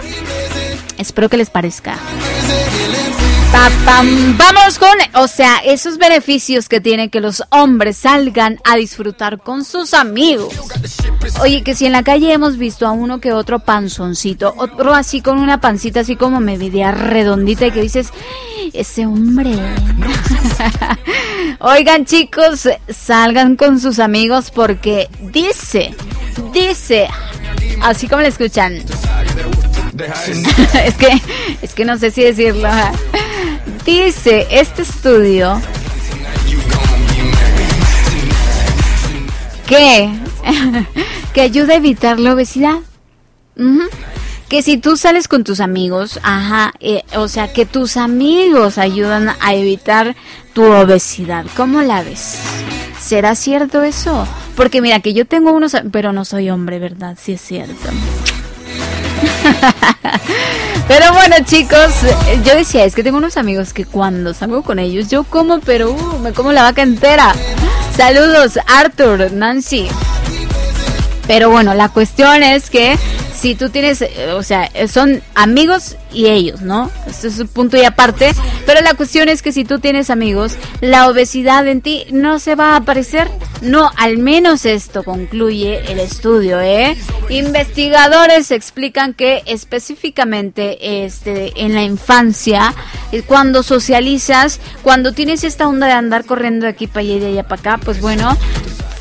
Espero 0.99 1.29
que 1.29 1.37
les 1.37 1.51
parezca. 1.51 1.99
Vamos 4.39 4.79
con, 4.79 4.91
o 5.15 5.29
sea, 5.29 5.59
esos 5.65 5.99
beneficios 5.99 6.69
que 6.69 6.81
tienen 6.81 7.09
que 7.09 7.21
los 7.21 7.43
hombres 7.51 7.97
salgan 7.97 8.61
a 8.65 8.77
disfrutar 8.77 9.39
con 9.39 9.65
sus 9.65 9.95
amigos. 9.95 10.53
Oye, 11.41 11.63
que 11.63 11.75
si 11.75 11.87
en 11.87 11.93
la 11.93 12.03
calle 12.03 12.33
hemos 12.33 12.59
visto 12.59 12.87
a 12.87 12.91
uno 12.91 13.21
que 13.21 13.33
otro 13.33 13.61
panzoncito, 13.61 14.55
otro 14.59 14.95
así 14.95 15.23
con 15.23 15.39
una 15.39 15.61
pancita 15.61 16.01
así 16.01 16.17
como 16.17 16.41
media 16.41 16.91
redondita 16.91 17.67
y 17.67 17.71
que 17.71 17.83
dices, 17.83 18.13
ese 18.73 19.07
hombre. 19.07 19.51
Oigan 21.61 22.05
chicos, 22.05 22.69
salgan 22.89 23.57
con 23.57 23.81
sus 23.81 23.99
amigos 23.99 24.51
porque 24.51 25.09
dice, 25.21 25.95
dice, 26.53 27.09
así 27.83 28.09
como 28.09 28.23
le 28.23 28.29
escuchan. 28.29 28.83
es 30.85 30.95
que, 30.95 31.23
es 31.63 31.75
que 31.75 31.85
no 31.85 31.99
sé 31.99 32.11
si 32.11 32.23
decirlo. 32.23 32.69
Dice 33.85 34.47
este 34.51 34.83
estudio 34.83 35.61
que, 39.67 40.11
que 41.33 41.41
ayuda 41.41 41.75
a 41.75 41.77
evitar 41.77 42.19
la 42.19 42.35
obesidad. 42.35 42.79
Que 44.49 44.63
si 44.63 44.77
tú 44.77 44.97
sales 44.97 45.27
con 45.27 45.43
tus 45.43 45.61
amigos, 45.61 46.21
ajá, 46.23 46.73
eh, 46.79 47.03
o 47.17 47.27
sea, 47.27 47.53
que 47.53 47.67
tus 47.67 47.97
amigos 47.97 48.79
ayudan 48.79 49.31
a 49.41 49.55
evitar 49.55 50.15
tu 50.53 50.63
obesidad. 50.63 51.47
¿Cómo 51.57 51.83
la 51.83 52.03
ves? 52.03 52.39
¿Será 53.01 53.35
cierto 53.35 53.83
eso? 53.83 54.27
Porque 54.55 54.81
mira, 54.81 55.01
que 55.01 55.15
yo 55.15 55.27
tengo 55.27 55.53
unos, 55.53 55.77
pero 55.91 56.13
no 56.13 56.25
soy 56.25 56.51
hombre, 56.51 56.79
¿verdad? 56.79 57.19
Sí 57.21 57.33
es 57.33 57.41
cierto. 57.41 57.89
Pero 60.89 61.13
bueno, 61.13 61.37
chicos, 61.45 61.93
yo 62.45 62.55
decía, 62.55 62.85
es 62.85 62.95
que 62.95 63.03
tengo 63.03 63.19
unos 63.19 63.37
amigos 63.37 63.73
que 63.73 63.85
cuando 63.85 64.35
salgo 64.35 64.63
con 64.63 64.79
ellos, 64.79 65.09
yo 65.09 65.25
como, 65.25 65.61
pero 65.61 65.91
uh, 65.91 66.19
me 66.21 66.33
como 66.33 66.53
la 66.53 66.63
vaca 66.63 66.83
entera. 66.83 67.35
Saludos, 67.97 68.59
Arthur, 68.67 69.33
Nancy. 69.33 69.89
Pero 71.27 71.51
bueno, 71.51 71.75
la 71.75 71.89
cuestión 71.89 72.43
es 72.45 72.71
que 72.71 72.97
si 73.37 73.55
tú 73.55 73.71
tienes, 73.71 74.03
eh, 74.03 74.33
o 74.33 74.43
sea, 74.43 74.71
son 74.89 75.23
amigos 75.35 75.97
y 76.13 76.27
ellos, 76.27 76.63
¿no? 76.63 76.91
Eso 77.07 77.29
es 77.29 77.39
un 77.39 77.49
punto 77.49 77.77
y 77.77 77.85
aparte. 77.85 78.33
Pero 78.65 78.81
la 78.81 78.95
cuestión 78.95 79.29
es 79.29 79.43
que 79.43 79.53
si 79.53 79.65
tú 79.65 79.79
tienes 79.79 80.11
amigos, 80.11 80.57
la 80.81 81.09
obesidad 81.09 81.67
en 81.69 81.83
ti 81.83 82.07
no 82.11 82.39
se 82.39 82.55
va 82.55 82.73
a 82.73 82.77
aparecer. 82.77 83.29
No, 83.61 83.91
al 83.97 84.19
menos 84.19 84.65
esto 84.65 85.03
concluye 85.03 85.93
el 85.93 86.01
estudio, 86.01 86.61
¿eh? 86.61 86.97
Investigadores 87.29 88.51
explican 88.51 89.15
que 89.15 89.43
específicamente 89.47 91.05
este, 91.05 91.53
en 91.57 91.75
la 91.75 91.83
infancia, 91.83 92.75
eh, 93.13 93.23
cuando 93.23 93.63
socializas, 93.63 94.61
cuando 94.83 95.13
tienes 95.13 95.45
esta 95.45 95.69
onda 95.69 95.87
de 95.87 95.93
andar 95.93 96.25
corriendo 96.25 96.65
de 96.65 96.73
aquí 96.73 96.87
para 96.87 97.01
allá 97.01 97.15
y 97.15 97.21
de 97.21 97.27
allá 97.27 97.43
para 97.45 97.61
acá, 97.61 97.81
pues 97.85 98.01
bueno, 98.01 98.37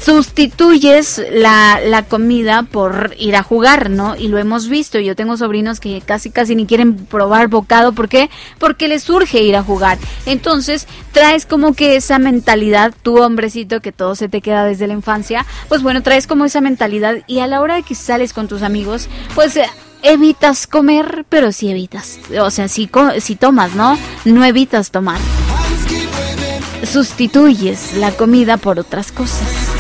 sustituyes 0.06 1.20
la, 1.32 1.80
la, 1.84 2.04
comida 2.04 2.62
por 2.64 3.16
ir 3.18 3.36
a 3.36 3.42
jugar, 3.42 3.90
¿no? 3.90 4.16
Y 4.26 4.28
lo 4.28 4.40
hemos 4.40 4.68
visto. 4.70 4.98
Yo 4.98 5.16
tengo 5.16 5.38
sobrinos 5.38 5.80
que 5.80 6.02
casi 6.02 6.32
casi 6.32 6.56
ni 6.56 6.66
quieren 6.66 6.96
probar 6.96 7.48
bocado. 7.48 7.94
¿Por 7.94 8.10
qué? 8.10 8.32
Porque 8.58 8.88
les 8.88 9.04
surge 9.04 9.44
ir 9.44 9.56
a 9.56 9.62
jugar. 9.62 10.00
Entonces, 10.26 10.88
traes 11.12 11.46
como 11.46 11.76
que 11.76 11.96
esa 11.96 12.18
mentalidad, 12.18 12.92
tu 13.04 13.22
hombrecito, 13.22 13.82
que 13.82 13.92
todo 13.92 14.16
se 14.16 14.28
te 14.28 14.42
queda 14.42 14.66
desde 14.66 14.88
la 14.88 14.94
infancia, 14.94 15.46
pues 15.70 15.84
bueno, 15.84 16.02
traes 16.02 16.26
como 16.26 16.44
esa 16.44 16.60
mentalidad 16.60 17.18
y 17.28 17.38
a 17.38 17.46
la 17.46 17.62
hora 17.62 17.76
de 17.76 17.84
que 17.84 17.94
sales 17.94 18.34
con 18.34 18.48
tus 18.48 18.64
amigos, 18.64 19.10
pues... 19.36 19.56
Eh, 19.58 19.70
evitas 20.02 20.68
comer, 20.68 21.26
pero 21.30 21.52
sí 21.52 21.70
evitas. 21.70 22.20
O 22.40 22.52
sea, 22.52 22.68
si, 22.68 22.90
si 23.20 23.36
tomas, 23.36 23.74
¿no? 23.74 23.98
No 24.24 24.46
evitas 24.46 24.92
tomar. 24.92 25.20
Sustituyes 26.84 27.96
la 27.98 28.12
comida 28.12 28.58
por 28.58 28.80
otras 28.80 29.12
cosas. 29.12 29.75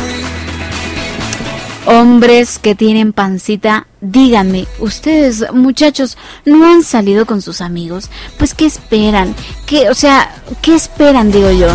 Hombres 1.87 2.57
que 2.57 2.73
tienen 2.73 3.13
pancita, 3.13 3.85
díganme, 4.01 4.65
ustedes 4.79 5.45
muchachos 5.53 6.17
no 6.43 6.65
han 6.65 6.81
salido 6.81 7.27
con 7.27 7.43
sus 7.43 7.61
amigos, 7.61 8.09
pues 8.39 8.55
qué 8.55 8.65
esperan, 8.65 9.35
qué, 9.67 9.89
o 9.89 9.93
sea, 9.93 10.41
qué 10.63 10.73
esperan, 10.73 11.31
digo 11.31 11.51
yo. 11.51 11.67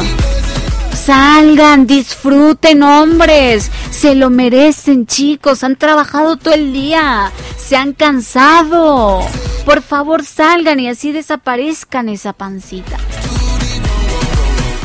Salgan, 0.92 1.86
disfruten, 1.86 2.82
hombres. 2.82 3.70
Se 3.90 4.14
lo 4.14 4.28
merecen, 4.28 5.06
chicos. 5.06 5.64
Han 5.64 5.76
trabajado 5.76 6.36
todo 6.36 6.52
el 6.52 6.72
día. 6.72 7.32
Se 7.56 7.76
han 7.76 7.94
cansado. 7.94 9.20
Por 9.64 9.82
favor, 9.82 10.24
salgan 10.24 10.78
y 10.80 10.88
así 10.88 11.12
desaparezcan 11.12 12.08
esa 12.08 12.32
pancita. 12.32 12.98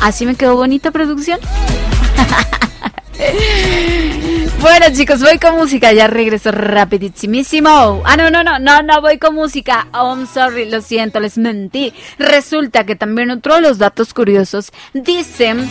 ¿Así 0.02 0.26
me 0.26 0.36
quedó 0.36 0.56
bonita 0.56 0.92
producción? 0.92 1.40
Bueno 4.62 4.86
chicos, 4.94 5.22
voy 5.22 5.38
con 5.38 5.58
música, 5.58 5.94
ya 5.94 6.08
regreso 6.08 6.52
rapidísimo. 6.52 8.02
Ah, 8.04 8.18
no, 8.18 8.32
no, 8.32 8.44
no, 8.44 8.58
no, 8.58 8.82
no 8.82 9.02
voy 9.02 9.20
con 9.20 9.36
música. 9.36 9.88
Oh, 9.94 10.16
I'm 10.16 10.26
sorry, 10.26 10.68
lo 10.68 10.82
siento, 10.82 11.20
les 11.20 11.38
mentí. 11.38 11.94
Resulta 12.18 12.84
que 12.84 12.96
también 12.96 13.30
otro 13.30 13.56
de 13.56 13.62
los 13.62 13.78
datos 13.78 14.14
curiosos 14.14 14.72
dicen 14.94 15.70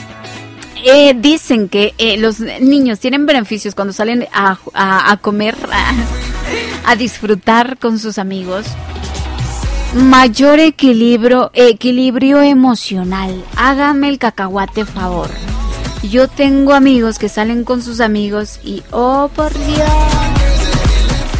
eh, 0.85 1.14
dicen 1.16 1.68
que 1.68 1.94
eh, 1.98 2.18
los 2.18 2.40
niños 2.40 3.00
tienen 3.00 3.24
beneficios 3.24 3.74
cuando 3.74 3.92
salen 3.92 4.28
a, 4.33 5.18
comer, 5.20 5.57
a, 6.87 6.94
disfrutar 6.94 7.78
con 7.78 7.98
sus 7.98 8.18
amigos. 8.18 8.66
Mayor 9.94 10.61
equilibrio, 10.61 11.50
equilibrio 11.54 12.42
emocional. 12.42 13.44
Hágame 13.57 14.09
el 14.11 14.18
cacahuate 14.18 14.85
favor. 14.85 15.30
Yo 16.11 16.29
tengo 16.29 16.75
amigos 16.75 17.19
que 17.19 17.29
salen 17.29 17.64
con 17.64 17.83
sus 17.83 18.01
amigos 18.01 18.61
y, 18.62 18.83
oh 18.90 19.31
por 19.35 19.53
Dios, 19.53 19.90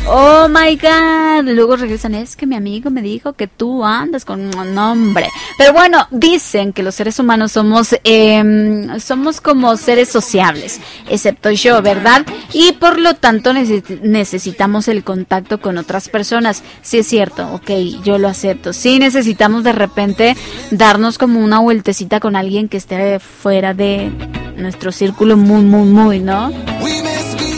oh 0.07 0.48
my 0.48 0.77
god, 0.77 1.48
luego 1.50 1.77
regresan, 1.77 2.14
es 2.14 2.35
que 2.35 2.46
mi 2.46 2.57
amigo 2.57 2.90
me 2.90 3.03
dijo 3.03 3.35
que 3.35 3.46
tú 3.46 3.85
andas 3.85 4.24
con 4.24 4.55
un 4.57 4.74
nombre. 4.74 5.29
Pero 5.59 5.72
bueno, 5.72 6.07
dicen 6.11 6.72
que 6.72 6.83
los 6.83 6.94
seres 6.94 7.18
humanos 7.18 7.53
somos, 7.53 7.94
eh, 8.05 8.88
somos 9.00 9.40
como 9.40 9.77
seres 9.77 10.09
sociables, 10.09 10.81
excepto 11.11 11.50
yo, 11.50 11.83
¿verdad? 11.83 12.24
Y 12.53 12.72
por 12.72 12.98
lo 12.98 13.14
tanto 13.14 13.53
necesitamos 13.53 14.88
el 14.88 15.05
contacto 15.05 15.61
con 15.61 15.77
otras 15.79 16.09
personas. 16.09 16.62
Sí 16.83 16.98
es 16.98 17.07
cierto, 17.07 17.53
ok, 17.53 17.70
yo 18.03 18.18
lo 18.18 18.29
acepto. 18.29 18.72
Sí 18.72 18.98
necesitamos 18.98 19.62
de 19.62 19.72
repente 19.72 20.37
darnos 20.70 21.18
como 21.18 21.40
una 21.40 21.59
vueltecita 21.59 22.18
con 22.18 22.35
alguien 22.35 22.68
que 22.68 22.79
esté 22.79 23.20
fuera 23.20 23.74
de 23.74 24.11
nuestro 24.56 24.92
círculo 24.92 25.36
muy, 25.36 25.62
muy, 25.62 25.86
muy, 25.86 26.20
¿no? 26.20 26.50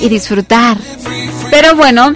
Y 0.00 0.08
disfrutar. 0.08 0.76
Pero 1.50 1.76
bueno, 1.76 2.12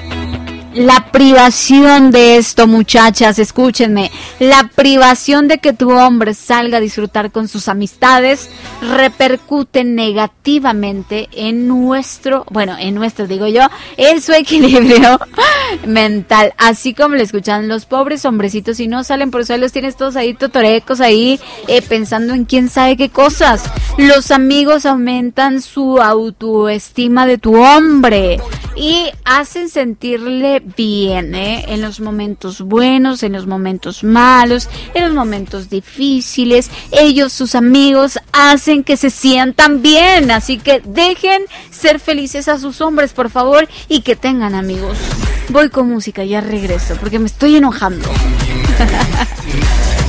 la 0.75 1.11
privación 1.11 2.11
de 2.11 2.37
esto, 2.37 2.67
muchachas, 2.67 3.39
escúchenme, 3.39 4.11
la 4.39 4.71
privación 4.75 5.49
de 5.49 5.59
que 5.59 5.73
tu 5.73 5.91
hombre 5.91 6.35
salga 6.35 6.79
a 6.79 6.81
disfrutar 6.81 7.33
con 7.33 7.49
sus 7.49 7.69
amistades 7.69 8.49
repercute 8.81 9.85
negativamente 9.85 11.29
en 11.33 11.67
nuestro, 11.67 12.47
bueno, 12.51 12.77
en 12.79 12.95
nuestro, 12.95 13.27
digo 13.27 13.49
yo, 13.49 13.63
en 13.97 14.21
su 14.21 14.33
equilibrio 14.33 15.19
mental. 15.87 16.55
Así 16.57 16.95
como 16.95 17.17
le 17.17 17.25
escuchan 17.25 17.69
los 17.69 17.87
pobres 17.87 18.25
hombrecitos 18.25 18.79
y 18.81 18.87
no 18.87 19.03
salen 19.03 19.31
por 19.31 19.43
eso 19.43 19.57
los 19.57 19.73
tienes 19.73 19.97
todos 19.97 20.17
ahí 20.17 20.35
totorecos 20.35 21.01
ahí 21.01 21.41
eh, 21.67 21.83
pensando 21.83 22.33
en 22.35 22.45
quién 22.45 22.69
sabe 22.69 22.97
qué 22.97 23.09
cosas. 23.09 23.65
Los 23.99 24.31
amigos 24.31 24.87
aumentan 24.87 25.61
su 25.61 26.01
autoestima 26.01 27.27
de 27.27 27.39
tu 27.39 27.57
hombre 27.57 28.39
y 28.77 29.11
hacen 29.25 29.69
sentirle 29.69 30.60
bien, 30.77 31.35
¿eh? 31.35 31.65
En 31.69 31.81
los 31.81 32.01
momentos 32.01 32.61
buenos, 32.61 33.23
en 33.23 33.33
los 33.33 33.47
momentos 33.47 34.05
malos, 34.05 34.69
en 34.95 35.05
los 35.05 35.15
momentos 35.15 35.71
difíciles. 35.71 36.71
Ellos, 36.93 37.33
sus 37.33 37.55
amigos, 37.55 38.19
hacen 38.33 38.85
que 38.85 38.97
se 38.97 39.11
sientan 39.11 39.83
bien. 39.83 40.31
Así 40.31 40.59
que 40.59 40.81
dejen 40.85 41.43
ser 41.71 42.01
felices 42.01 42.49
a 42.49 42.59
sus 42.59 42.81
hombres, 42.81 43.13
por 43.13 43.31
favor, 43.31 43.69
y 43.89 44.01
que 44.01 44.17
tengan 44.17 44.55
amigos. 44.55 44.99
Voy 45.49 45.69
con 45.69 45.89
música, 45.89 46.25
ya 46.25 46.41
regreso, 46.41 46.97
porque 47.01 47.19
me 47.19 47.27
estoy 47.27 47.57
enojando. 47.57 48.09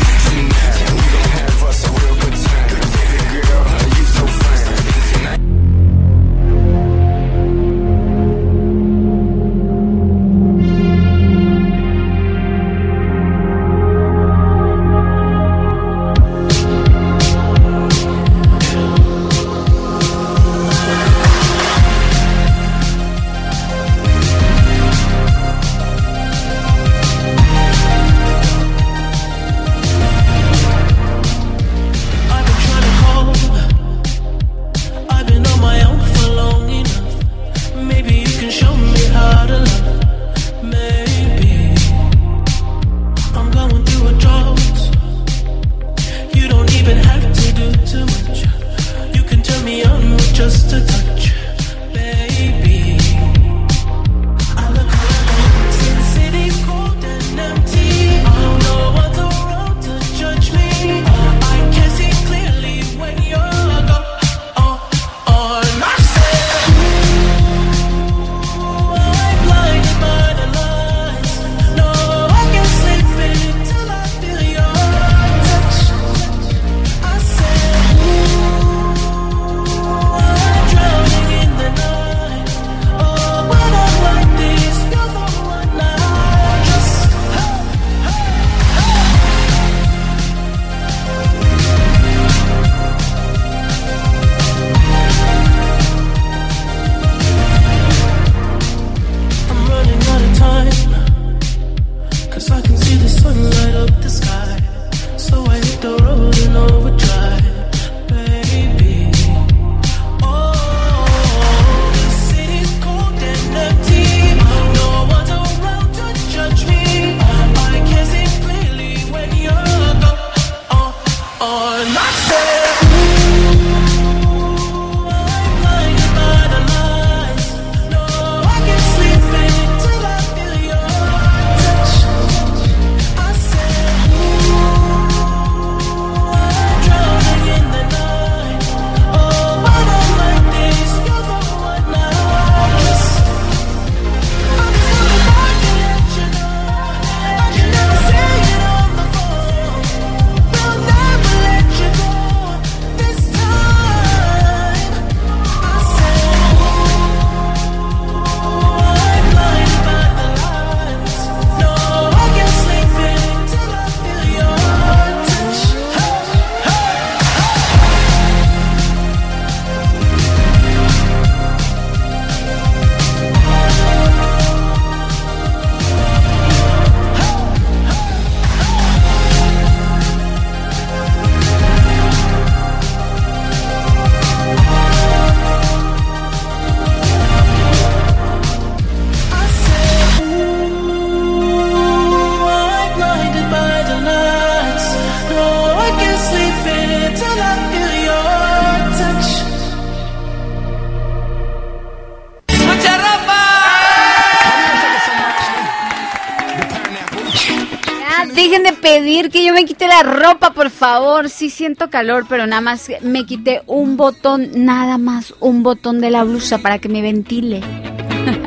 que 209.31 209.45
yo 209.45 209.53
me 209.53 209.65
quite 209.65 209.87
la 209.87 210.03
ropa, 210.03 210.51
por 210.53 210.69
favor. 210.69 211.29
Sí 211.29 211.49
siento 211.49 211.89
calor, 211.89 212.25
pero 212.27 212.47
nada 212.47 212.61
más 212.61 212.89
me 213.01 213.25
quité 213.25 213.61
un 213.65 213.95
botón, 213.95 214.49
nada 214.53 214.97
más 214.97 215.33
un 215.39 215.63
botón 215.63 216.01
de 216.01 216.11
la 216.11 216.23
blusa 216.23 216.57
para 216.57 216.79
que 216.79 216.89
me 216.89 217.01
ventile. 217.01 217.61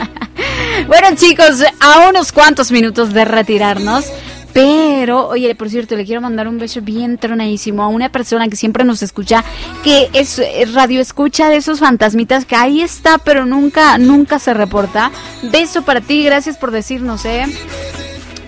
bueno, 0.86 1.08
chicos, 1.16 1.64
a 1.80 2.08
unos 2.08 2.32
cuantos 2.32 2.70
minutos 2.70 3.14
de 3.14 3.24
retirarnos. 3.24 4.06
Pero, 4.52 5.26
oye, 5.26 5.52
por 5.56 5.68
cierto, 5.68 5.96
le 5.96 6.04
quiero 6.04 6.20
mandar 6.20 6.46
un 6.46 6.58
beso 6.58 6.80
bien 6.80 7.18
tronadísimo 7.18 7.82
a 7.82 7.88
una 7.88 8.10
persona 8.12 8.46
que 8.48 8.54
siempre 8.54 8.84
nos 8.84 9.02
escucha, 9.02 9.42
que 9.82 10.10
es 10.12 10.40
radio 10.72 11.00
escucha 11.00 11.48
de 11.48 11.56
esos 11.56 11.80
fantasmitas 11.80 12.44
que 12.44 12.54
ahí 12.54 12.80
está, 12.80 13.18
pero 13.18 13.46
nunca, 13.46 13.98
nunca 13.98 14.38
se 14.38 14.54
reporta. 14.54 15.10
Beso 15.50 15.82
para 15.82 16.00
ti, 16.00 16.22
gracias 16.22 16.56
por 16.56 16.70
decirnos, 16.70 17.24
eh. 17.24 17.46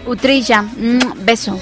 Utrilla, 0.06 0.62
mm, 0.62 1.24
beso. 1.24 1.58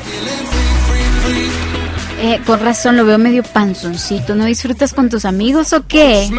Eh, 2.21 2.41
con 2.47 2.61
razón 2.61 2.97
lo 2.97 3.05
veo 3.05 3.19
medio 3.19 3.43
panzoncito. 3.43 4.35
¿No 4.35 4.45
disfrutas 4.47 4.95
con 4.95 5.11
tus 5.11 5.25
amigos 5.25 5.73
o 5.73 5.87
qué? 5.87 6.31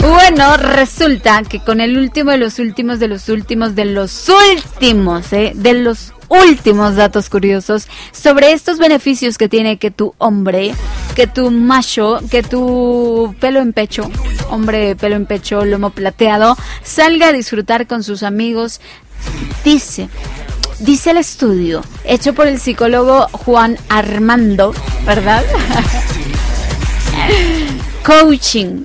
bueno, 0.00 0.56
resulta 0.56 1.42
que 1.42 1.60
con 1.60 1.80
el 1.80 1.98
último 1.98 2.30
de 2.30 2.38
los 2.38 2.58
últimos 2.58 3.00
de 3.00 3.08
los 3.08 3.28
últimos 3.28 3.74
de 3.74 3.86
los 3.86 4.28
últimos, 4.28 5.32
eh, 5.32 5.52
de 5.54 5.74
los 5.74 6.12
últimos 6.28 6.96
datos 6.96 7.28
curiosos 7.30 7.88
sobre 8.12 8.52
estos 8.52 8.78
beneficios 8.78 9.38
que 9.38 9.48
tiene 9.48 9.78
que 9.78 9.90
tu 9.90 10.14
hombre, 10.18 10.74
que 11.14 11.26
tu 11.26 11.50
macho, 11.50 12.20
que 12.30 12.42
tu 12.42 13.34
pelo 13.40 13.60
en 13.60 13.72
pecho, 13.72 14.10
hombre 14.50 14.96
pelo 14.96 15.16
en 15.16 15.26
pecho, 15.26 15.64
lomo 15.64 15.90
plateado, 15.90 16.56
salga 16.82 17.28
a 17.28 17.32
disfrutar 17.32 17.86
con 17.86 18.02
sus 18.02 18.22
amigos. 18.22 18.80
Dice 19.64 20.08
Dice 20.80 21.12
el 21.12 21.18
estudio, 21.18 21.82
hecho 22.04 22.34
por 22.34 22.48
el 22.48 22.58
psicólogo 22.58 23.28
Juan 23.30 23.78
Armando, 23.88 24.74
¿verdad? 25.06 25.44
Coaching. 28.04 28.84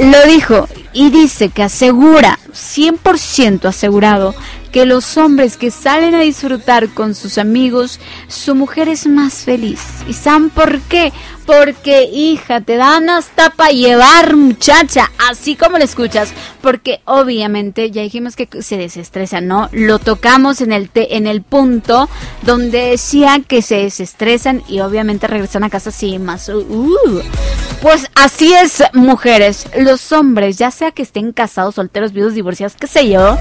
Lo 0.00 0.26
dijo 0.26 0.68
y 0.92 1.10
dice 1.10 1.50
que 1.50 1.62
asegura, 1.62 2.38
100% 2.52 3.66
asegurado, 3.66 4.34
que 4.74 4.86
los 4.86 5.16
hombres 5.18 5.56
que 5.56 5.70
salen 5.70 6.16
a 6.16 6.22
disfrutar 6.22 6.88
con 6.88 7.14
sus 7.14 7.38
amigos, 7.38 8.00
su 8.26 8.56
mujer 8.56 8.88
es 8.88 9.06
más 9.06 9.44
feliz. 9.44 9.78
¿Y 10.08 10.14
saben 10.14 10.50
por 10.50 10.80
qué? 10.80 11.12
Porque, 11.46 12.02
hija, 12.12 12.60
te 12.60 12.76
dan 12.76 13.08
hasta 13.08 13.50
para 13.50 13.70
llevar, 13.70 14.34
muchacha, 14.34 15.12
así 15.30 15.54
como 15.54 15.78
lo 15.78 15.84
escuchas. 15.84 16.32
Porque 16.60 17.00
obviamente 17.04 17.92
ya 17.92 18.02
dijimos 18.02 18.34
que 18.34 18.48
se 18.62 18.76
desestresa, 18.76 19.40
¿no? 19.40 19.68
Lo 19.70 20.00
tocamos 20.00 20.60
en 20.60 20.72
el, 20.72 20.90
en 20.96 21.28
el 21.28 21.42
punto 21.42 22.08
donde 22.42 22.90
decía 22.90 23.42
que 23.46 23.62
se 23.62 23.76
desestresan 23.76 24.64
y 24.66 24.80
obviamente 24.80 25.28
regresan 25.28 25.62
a 25.62 25.70
casa 25.70 25.90
así 25.90 26.18
más. 26.18 26.48
Uh. 26.48 27.22
Pues 27.80 28.10
así 28.16 28.52
es, 28.52 28.82
mujeres. 28.92 29.68
Los 29.78 30.10
hombres, 30.10 30.58
ya 30.58 30.72
sea 30.72 30.90
que 30.90 31.02
estén 31.02 31.30
casados, 31.30 31.76
solteros, 31.76 32.12
viudos, 32.12 32.34
divorciados, 32.34 32.74
qué 32.74 32.88
sé 32.88 33.08
yo 33.08 33.38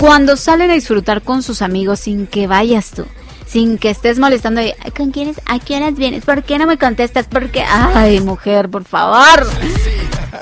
cuando 0.00 0.38
salen 0.38 0.70
a 0.70 0.74
disfrutar 0.74 1.20
con 1.20 1.42
sus 1.42 1.60
amigos 1.60 2.00
sin 2.00 2.26
que 2.26 2.46
vayas 2.46 2.90
tú, 2.92 3.04
sin 3.46 3.76
que 3.76 3.90
estés 3.90 4.18
molestando, 4.18 4.62
¿con 4.96 5.10
quiénes? 5.10 5.38
¿A 5.44 5.58
horas 5.76 5.94
vienes? 5.96 6.24
¿Por 6.24 6.42
qué 6.42 6.56
no 6.56 6.66
me 6.66 6.78
contestas? 6.78 7.26
Porque, 7.28 7.62
ay, 7.62 8.20
mujer, 8.20 8.70
por 8.70 8.84
favor. 8.84 9.46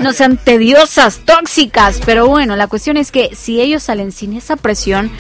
No 0.00 0.12
sean 0.12 0.36
tediosas, 0.36 1.20
tóxicas, 1.24 2.00
pero 2.04 2.28
bueno, 2.28 2.56
la 2.56 2.66
cuestión 2.66 2.96
es 2.96 3.10
que 3.10 3.34
si 3.34 3.60
ellos 3.60 3.82
salen 3.82 4.12
sin 4.12 4.34
esa 4.34 4.56
presión, 4.56 5.10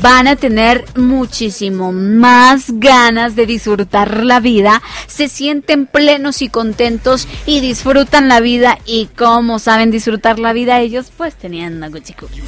van 0.00 0.26
a 0.26 0.36
tener 0.36 0.84
muchísimo 0.96 1.92
más 1.92 2.66
ganas 2.68 3.36
de 3.36 3.46
disfrutar 3.46 4.24
la 4.24 4.40
vida, 4.40 4.82
se 5.06 5.28
sienten 5.28 5.86
plenos 5.86 6.42
y 6.42 6.48
contentos 6.48 7.28
y 7.46 7.60
disfrutan 7.60 8.28
la 8.28 8.40
vida 8.40 8.78
y 8.86 9.08
cómo 9.16 9.58
saben 9.58 9.90
disfrutar 9.90 10.38
la 10.38 10.52
vida 10.52 10.80
ellos, 10.80 11.12
pues 11.16 11.34
teniendo 11.34 11.90
cuchicuchi. 11.90 12.40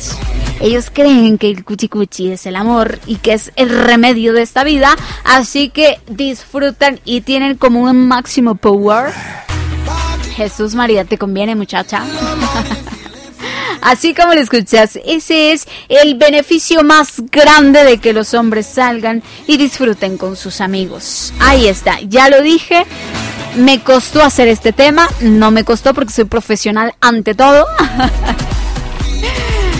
Ellos 0.61 0.91
creen 0.93 1.37
que 1.39 1.49
el 1.49 1.65
cuchicuchi 1.65 2.31
es 2.31 2.47
el 2.47 2.57
amor 2.57 2.99
y 3.07 3.17
que 3.17 3.35
es 3.35 3.53
el 3.57 3.69
remedio 3.69 4.33
de 4.33 4.43
esta 4.43 4.65
vida, 4.65 4.97
así 5.25 5.69
que 5.69 6.01
disfrutan 6.09 7.01
y 7.05 7.21
tienen 7.23 7.57
como 7.57 7.83
un 7.83 8.09
máximo 8.09 8.55
power. 8.55 9.13
Jesús 10.35 10.75
María, 10.75 11.05
¿te 11.05 11.19
conviene 11.19 11.55
muchacha? 11.55 12.05
Así 13.81 14.15
como 14.15 14.33
lo 14.33 14.41
escuchas, 14.41 14.99
ese 15.05 15.53
es 15.53 15.67
el 15.89 16.15
beneficio 16.15 16.83
más 16.83 17.21
grande 17.31 17.85
de 17.85 17.99
que 17.99 18.15
los 18.15 18.33
hombres 18.33 18.67
salgan 18.67 19.23
y 19.47 19.59
disfruten 19.59 20.17
con 20.17 20.37
sus 20.37 20.63
amigos. 20.63 21.35
Ahí 21.39 21.69
está, 21.69 22.01
ya 22.01 22.31
lo 22.31 22.41
dije. 22.41 22.87
Me 23.57 23.81
costó 23.81 24.23
hacer 24.23 24.49
este 24.49 24.73
tema, 24.73 25.09
no 25.21 25.51
me 25.51 25.65
costó 25.65 25.93
porque 25.93 26.13
soy 26.13 26.25
profesional 26.25 26.95
ante 27.01 27.35
todo. 27.35 27.67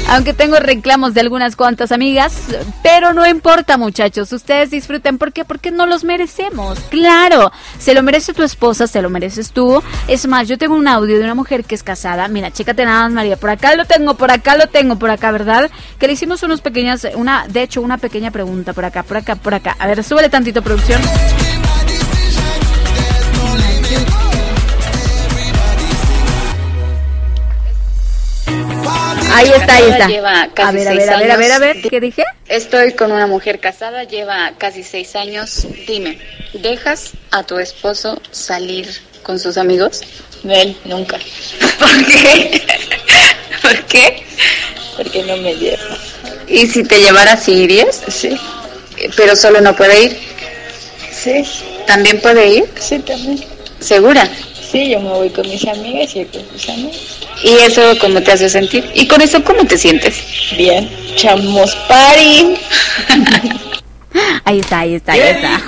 Aunque 0.09 0.35
tengo 0.35 0.57
reclamos 0.57 1.15
de 1.15 1.21
algunas 1.21 1.57
cuantas 1.57 1.91
amigas, 1.91 2.35
pero 2.83 3.13
no 3.13 3.27
importa 3.27 3.77
muchachos, 3.77 4.33
ustedes 4.33 4.71
disfruten. 4.71 5.19
¿Por 5.19 5.33
qué? 5.33 5.45
Porque 5.45 5.71
no 5.71 5.87
los 5.87 6.05
merecemos. 6.05 6.79
Claro, 6.91 7.51
se 7.79 7.95
lo 7.95 8.03
merece 8.03 8.35
tu 8.35 8.43
esposa, 8.43 8.87
se 8.87 9.03
lo 9.03 9.11
mereces 9.11 9.51
tú. 9.51 9.83
Es 10.07 10.27
más, 10.29 10.47
yo 10.47 10.59
tengo 10.59 10.75
un 10.75 10.87
audio 10.87 11.19
de 11.19 11.25
una 11.25 11.35
mujer 11.35 11.65
que 11.65 11.75
es 11.75 11.83
casada. 11.83 12.29
Mira, 12.29 12.53
chécate 12.53 12.85
nada 12.85 13.05
más 13.05 13.13
María, 13.13 13.37
por 13.37 13.51
acá 13.51 13.75
lo 13.75 13.87
tengo, 13.87 14.15
por 14.15 14.31
acá 14.31 14.57
lo 14.57 14.69
tengo, 14.69 14.97
por 14.97 15.11
acá, 15.11 15.33
¿verdad? 15.33 15.71
Que 15.99 16.07
le 16.07 16.13
hicimos 16.13 16.43
unos 16.43 16.61
pequeñas, 16.61 17.07
una, 17.15 17.47
de 17.49 17.63
hecho, 17.63 17.81
una 17.81 17.99
pequeña 17.99 18.31
pregunta 18.31 18.73
por 18.73 18.85
acá, 18.85 19.03
por 19.03 19.17
acá, 19.17 19.37
por 19.37 19.55
acá. 19.55 19.75
A 19.79 19.87
ver, 19.87 20.05
súbele 20.05 20.29
tantito 20.29 20.63
producción. 20.63 21.01
Ahí 29.35 29.51
está, 29.51 29.77
ahí 29.77 29.91
está. 29.91 30.07
Lleva 30.09 30.49
casi 30.55 30.69
a 30.69 30.73
ver, 30.73 30.89
a 30.89 30.91
seis 30.93 30.99
ver, 30.99 31.11
a 31.11 31.19
ver, 31.19 31.31
a 31.33 31.37
ver, 31.37 31.53
a 31.53 31.59
ver, 31.59 31.77
años. 31.77 31.87
¿qué 31.91 32.01
dije? 32.01 32.25
Estoy 32.49 32.93
con 32.93 33.13
una 33.13 33.27
mujer 33.27 33.59
casada, 33.61 34.05
lleva 34.05 34.53
casi 34.59 34.83
seis 34.83 35.17
años. 35.17 35.67
Dime, 35.87 36.19
¿dejas 36.53 37.13
a 37.31 37.43
tu 37.43 37.59
esposo 37.59 38.21
salir 38.31 38.89
con 39.23 39.39
sus 39.39 39.57
amigos? 39.59 40.01
Él 40.49 40.77
nunca, 40.85 41.19
¿Por 41.79 42.07
qué? 42.07 42.63
¿Por 43.63 43.85
qué? 43.87 44.25
porque 44.97 45.23
no 45.25 45.37
me 45.39 45.55
lleva. 45.57 45.99
¿Y 46.47 46.67
si 46.69 46.85
te 46.85 47.01
llevara, 47.01 47.37
si 47.37 47.53
irías? 47.53 48.03
Sí, 48.09 48.39
Pero 49.17 49.35
solo 49.35 49.61
no 49.61 49.75
puede 49.75 50.03
ir. 50.05 50.19
sí, 51.11 51.43
¿También 51.87 52.21
puede 52.21 52.47
ir? 52.49 52.65
sí 52.79 52.99
también. 53.01 53.45
¿Segura? 53.81 54.29
Sí, 54.75 54.91
yo 54.91 54.99
me 54.99 55.11
voy 55.11 55.31
con 55.31 55.49
mis 55.49 55.65
amigas 55.69 56.17
y 56.17 56.25
con 56.25 56.43
sus 56.53 56.69
amigos. 56.69 57.21
¿Y 57.45 57.51
eso 57.63 57.81
cómo 58.01 58.21
te 58.21 58.33
hace 58.33 58.49
sentir? 58.49 58.85
¿Y 58.93 59.07
con 59.07 59.21
eso 59.21 59.41
cómo 59.45 59.65
te 59.65 59.79
sientes? 59.79 60.21
Bien, 60.57 60.91
chamos 61.15 61.77
party. 61.87 62.57
Ahí 64.45 64.61
está, 64.61 64.81
ahí 64.81 64.95
está, 64.95 65.13
ahí 65.13 65.21
está. 65.21 65.61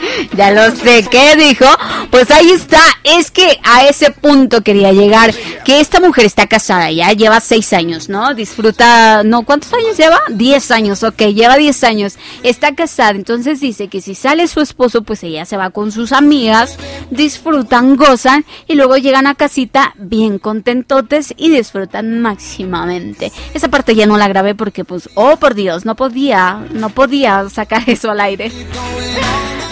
ya 0.36 0.50
lo 0.50 0.74
sé, 0.74 1.06
¿qué 1.10 1.36
dijo? 1.36 1.66
Pues 2.10 2.30
ahí 2.30 2.50
está, 2.50 2.80
es 3.04 3.30
que 3.30 3.58
a 3.64 3.84
ese 3.86 4.10
punto 4.10 4.62
quería 4.62 4.92
llegar, 4.92 5.34
que 5.64 5.80
esta 5.80 6.00
mujer 6.00 6.24
está 6.24 6.46
casada 6.46 6.90
ya, 6.90 7.12
lleva 7.12 7.40
seis 7.40 7.72
años, 7.72 8.08
¿no? 8.08 8.34
Disfruta, 8.34 9.22
no, 9.24 9.42
¿cuántos 9.42 9.72
años 9.72 9.96
lleva? 9.96 10.20
Diez 10.28 10.70
años, 10.70 11.02
ok, 11.02 11.20
lleva 11.34 11.56
diez 11.56 11.82
años, 11.84 12.16
está 12.42 12.74
casada, 12.74 13.10
entonces 13.10 13.60
dice 13.60 13.88
que 13.88 14.00
si 14.00 14.14
sale 14.14 14.46
su 14.48 14.60
esposo, 14.60 15.02
pues 15.02 15.22
ella 15.22 15.44
se 15.44 15.56
va 15.56 15.70
con 15.70 15.92
sus 15.92 16.12
amigas, 16.12 16.76
disfrutan, 17.10 17.96
gozan, 17.96 18.44
y 18.66 18.74
luego 18.74 18.96
llegan 18.96 19.26
a 19.26 19.34
casita 19.34 19.94
bien 19.96 20.38
contentotes 20.38 21.34
y 21.36 21.50
disfrutan 21.50 22.20
máximamente. 22.20 23.32
Esa 23.54 23.68
parte 23.68 23.94
ya 23.94 24.06
no 24.06 24.18
la 24.18 24.28
grabé 24.28 24.54
porque, 24.54 24.84
pues, 24.84 25.08
oh 25.14 25.36
por 25.36 25.54
Dios, 25.54 25.84
no 25.84 25.96
podía, 25.96 26.64
no 26.72 26.90
podía 26.90 27.48
sacar 27.56 27.82
eso 27.86 28.10
al 28.10 28.20
aire. 28.20 28.52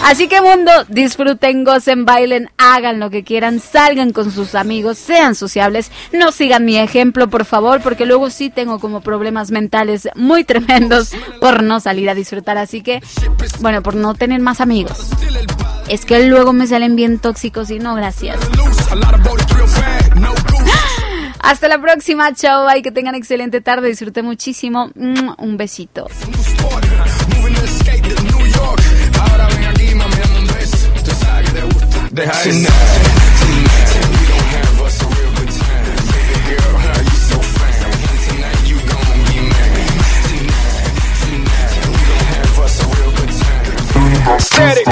Así 0.03 0.27
que 0.27 0.39
mundo, 0.39 0.71
disfruten, 0.87 1.63
gocen, 1.63 2.05
bailen, 2.05 2.51
hagan 2.57 2.99
lo 2.99 3.09
que 3.09 3.23
quieran, 3.23 3.59
salgan 3.59 4.11
con 4.11 4.31
sus 4.31 4.53
amigos, 4.53 4.99
sean 4.99 5.33
sociables, 5.33 5.89
no 6.13 6.31
sigan 6.31 6.63
mi 6.63 6.77
ejemplo, 6.77 7.27
por 7.27 7.43
favor, 7.43 7.81
porque 7.81 8.05
luego 8.05 8.29
sí 8.29 8.51
tengo 8.51 8.79
como 8.79 9.01
problemas 9.01 9.49
mentales 9.49 10.07
muy 10.13 10.43
tremendos 10.43 11.11
por 11.41 11.63
no 11.63 11.79
salir 11.79 12.07
a 12.07 12.13
disfrutar, 12.13 12.59
así 12.59 12.81
que, 12.81 13.01
bueno, 13.61 13.81
por 13.81 13.95
no 13.95 14.13
tener 14.13 14.41
más 14.41 14.61
amigos. 14.61 15.09
Es 15.87 16.05
que 16.05 16.27
luego 16.27 16.53
me 16.53 16.67
salen 16.67 16.95
bien 16.95 17.17
tóxicos 17.17 17.71
y 17.71 17.79
no, 17.79 17.95
gracias. 17.95 18.37
Hasta 21.39 21.67
la 21.67 21.81
próxima, 21.81 22.31
chao, 22.33 22.67
y 22.77 22.83
que 22.83 22.91
tengan 22.91 23.15
excelente 23.15 23.59
tarde, 23.59 23.87
disfruten 23.87 24.25
muchísimo. 24.25 24.91
Un 24.95 25.57
besito. 25.57 26.07
They 32.15 32.23
tonight, 32.23 32.43
tonight, 32.43 32.71
tonight, 33.43 34.07
we 34.07 34.23
don't 34.31 34.47
have 34.55 34.81
us 34.83 35.01
a 35.01 35.05
real 35.05 35.31
good 35.35 35.51
time. 35.51 35.99
Girl, 36.47 36.77
how 36.79 36.99
you 37.01 37.17
so 37.27 37.37
fine? 37.43 37.91
And 37.91 38.19
tonight 38.23 38.63
you 38.71 38.77
be 38.79 39.39
mine. 39.51 39.91
Tonight, 40.23 40.95
tonight, 41.19 41.75
we 41.91 41.99
don't 42.07 42.27
have 42.31 42.59
us 42.59 42.79
a 42.79 42.87
real 42.87 43.11
good 43.19 43.33
time. 43.35 44.39
Static, 44.39 44.87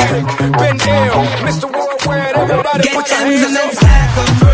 Ben 0.52 0.78
Hill, 0.84 1.24
Mr. 1.48 1.72
Worldwide, 1.72 2.36
everybody 2.36 2.90
put 2.90 3.08
your 3.10 3.20
hands 3.20 3.80
up. 3.80 4.53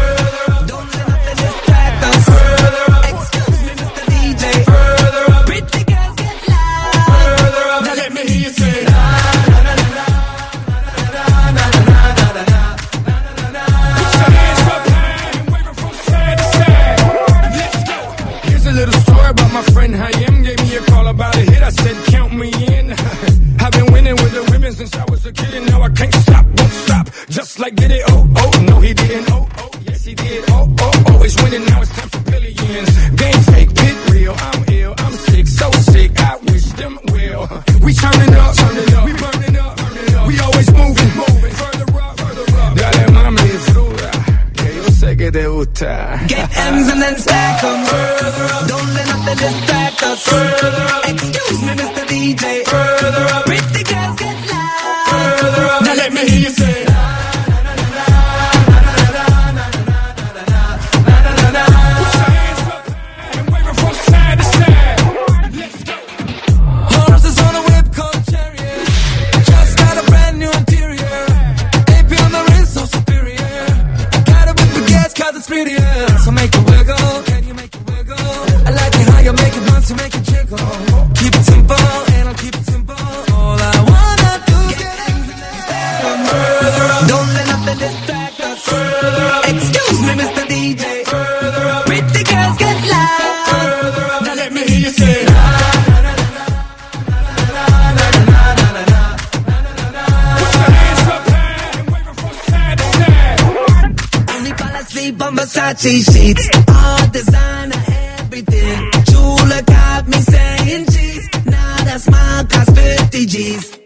please. 113.50 113.79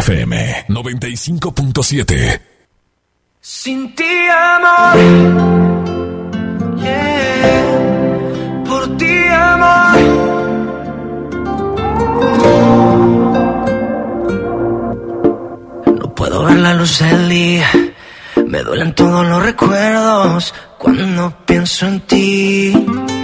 FM 0.00 0.64
95.7. 0.68 2.40
Sin 3.38 3.94
ti 3.94 4.04
amor, 4.32 4.96
yeah. 6.80 8.64
por 8.66 8.96
ti 8.96 9.14
amor. 9.28 9.98
No 15.98 16.14
puedo 16.14 16.44
ver 16.44 16.56
la 16.56 16.74
luz 16.74 16.98
del 17.00 17.28
día, 17.28 17.68
me 18.46 18.62
duelen 18.62 18.94
todos 18.94 19.26
los 19.26 19.42
recuerdos 19.42 20.54
cuando 20.78 21.30
pienso 21.44 21.86
en 21.86 22.00
ti. 22.00 23.19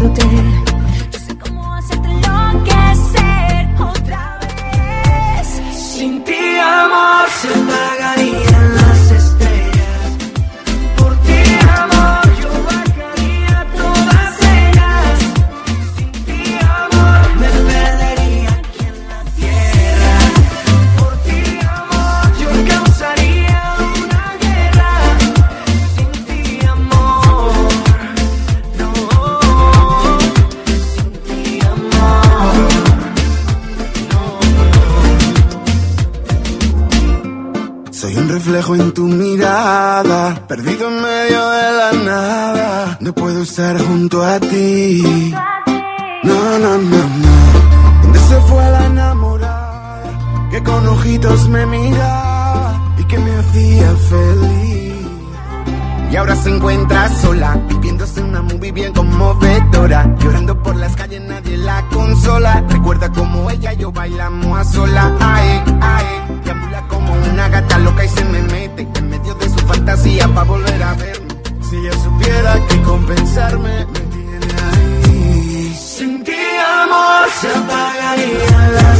mirándote 0.00 0.69
No, 44.30 44.44
no, 46.22 46.58
no, 46.58 46.78
no. 46.78 48.02
¿Dónde 48.02 48.18
se 48.20 48.40
fue 48.42 48.62
la 48.62 48.86
enamorada? 48.86 50.48
Que 50.52 50.62
con 50.62 50.86
ojitos 50.86 51.48
me 51.48 51.66
mira 51.66 52.80
y 52.96 53.04
que 53.06 53.18
me 53.18 53.34
hacía 53.34 53.92
feliz. 54.08 54.94
Y 56.12 56.16
ahora 56.16 56.36
se 56.36 56.48
encuentra 56.48 57.08
sola, 57.08 57.60
viéndose 57.80 58.22
una 58.22 58.40
movie 58.42 58.70
bien 58.70 58.92
conmovedora. 58.92 60.14
Llorando 60.20 60.62
por 60.62 60.76
las 60.76 60.94
calles, 60.94 61.22
nadie 61.22 61.56
la 61.56 61.84
consola. 61.88 62.64
Recuerda 62.68 63.10
como 63.10 63.50
ella 63.50 63.72
y 63.72 63.78
yo 63.78 63.90
bailamos 63.90 64.60
a 64.60 64.64
sola. 64.64 65.12
Ay, 65.18 65.60
ay, 65.80 66.04
deambula 66.44 66.86
como 66.86 67.12
una 67.32 67.48
gata 67.48 67.78
loca 67.78 68.04
y 68.04 68.08
se 68.08 68.24
me 68.26 68.42
mete. 68.42 68.86
En 68.94 69.10
medio 69.10 69.34
de 69.34 69.48
su 69.48 69.58
fantasía 69.66 70.28
pa' 70.28 70.44
volver 70.44 70.82
a 70.84 70.94
verme. 70.94 71.34
Si 71.68 71.76
ella 71.78 71.92
supiera 71.98 72.66
que 72.68 72.82
compensarme 72.82 74.09
amor 76.80 77.28
se 77.40 77.48
apagarían 77.48 78.74
las 78.74 78.98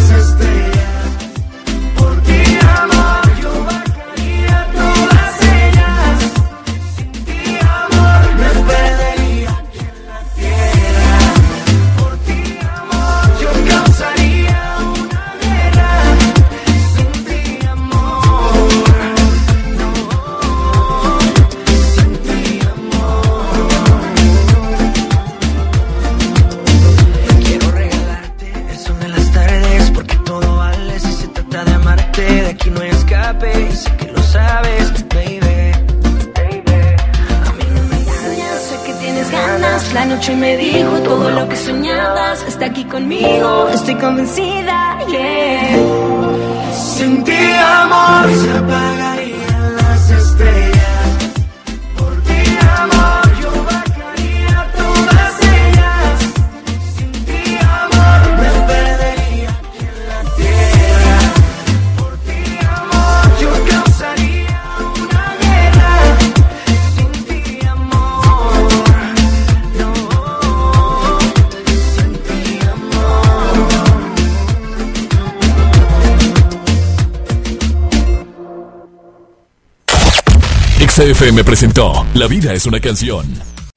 presentó 81.60 82.06
La 82.14 82.26
vida 82.26 82.54
es 82.54 82.64
una 82.64 82.80
canción. 82.80 83.26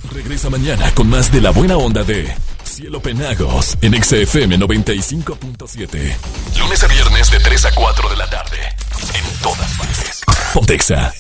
Regresa 0.10 0.50
mañana 0.50 0.90
con 0.96 1.10
más 1.10 1.30
de 1.34 1.42
la 1.42 1.50
buena 1.50 1.76
onda 1.76 2.02
de 2.06 2.34
Cielo 2.64 3.02
Penagos 3.02 3.78
en 3.82 4.02
XFM 4.02 4.58
95.7. 4.58 6.16
Lunes 6.60 6.82
a 6.82 6.88
viernes 6.88 7.30
de 7.30 7.40
3 7.42 7.66
a 7.66 7.76
4 7.76 8.10
de 8.10 8.16
la 8.16 8.30
tarde. 8.30 8.58
En 9.14 9.42
todas 9.42 9.78
partes. 9.78 10.22
Pontexa. 10.54 11.14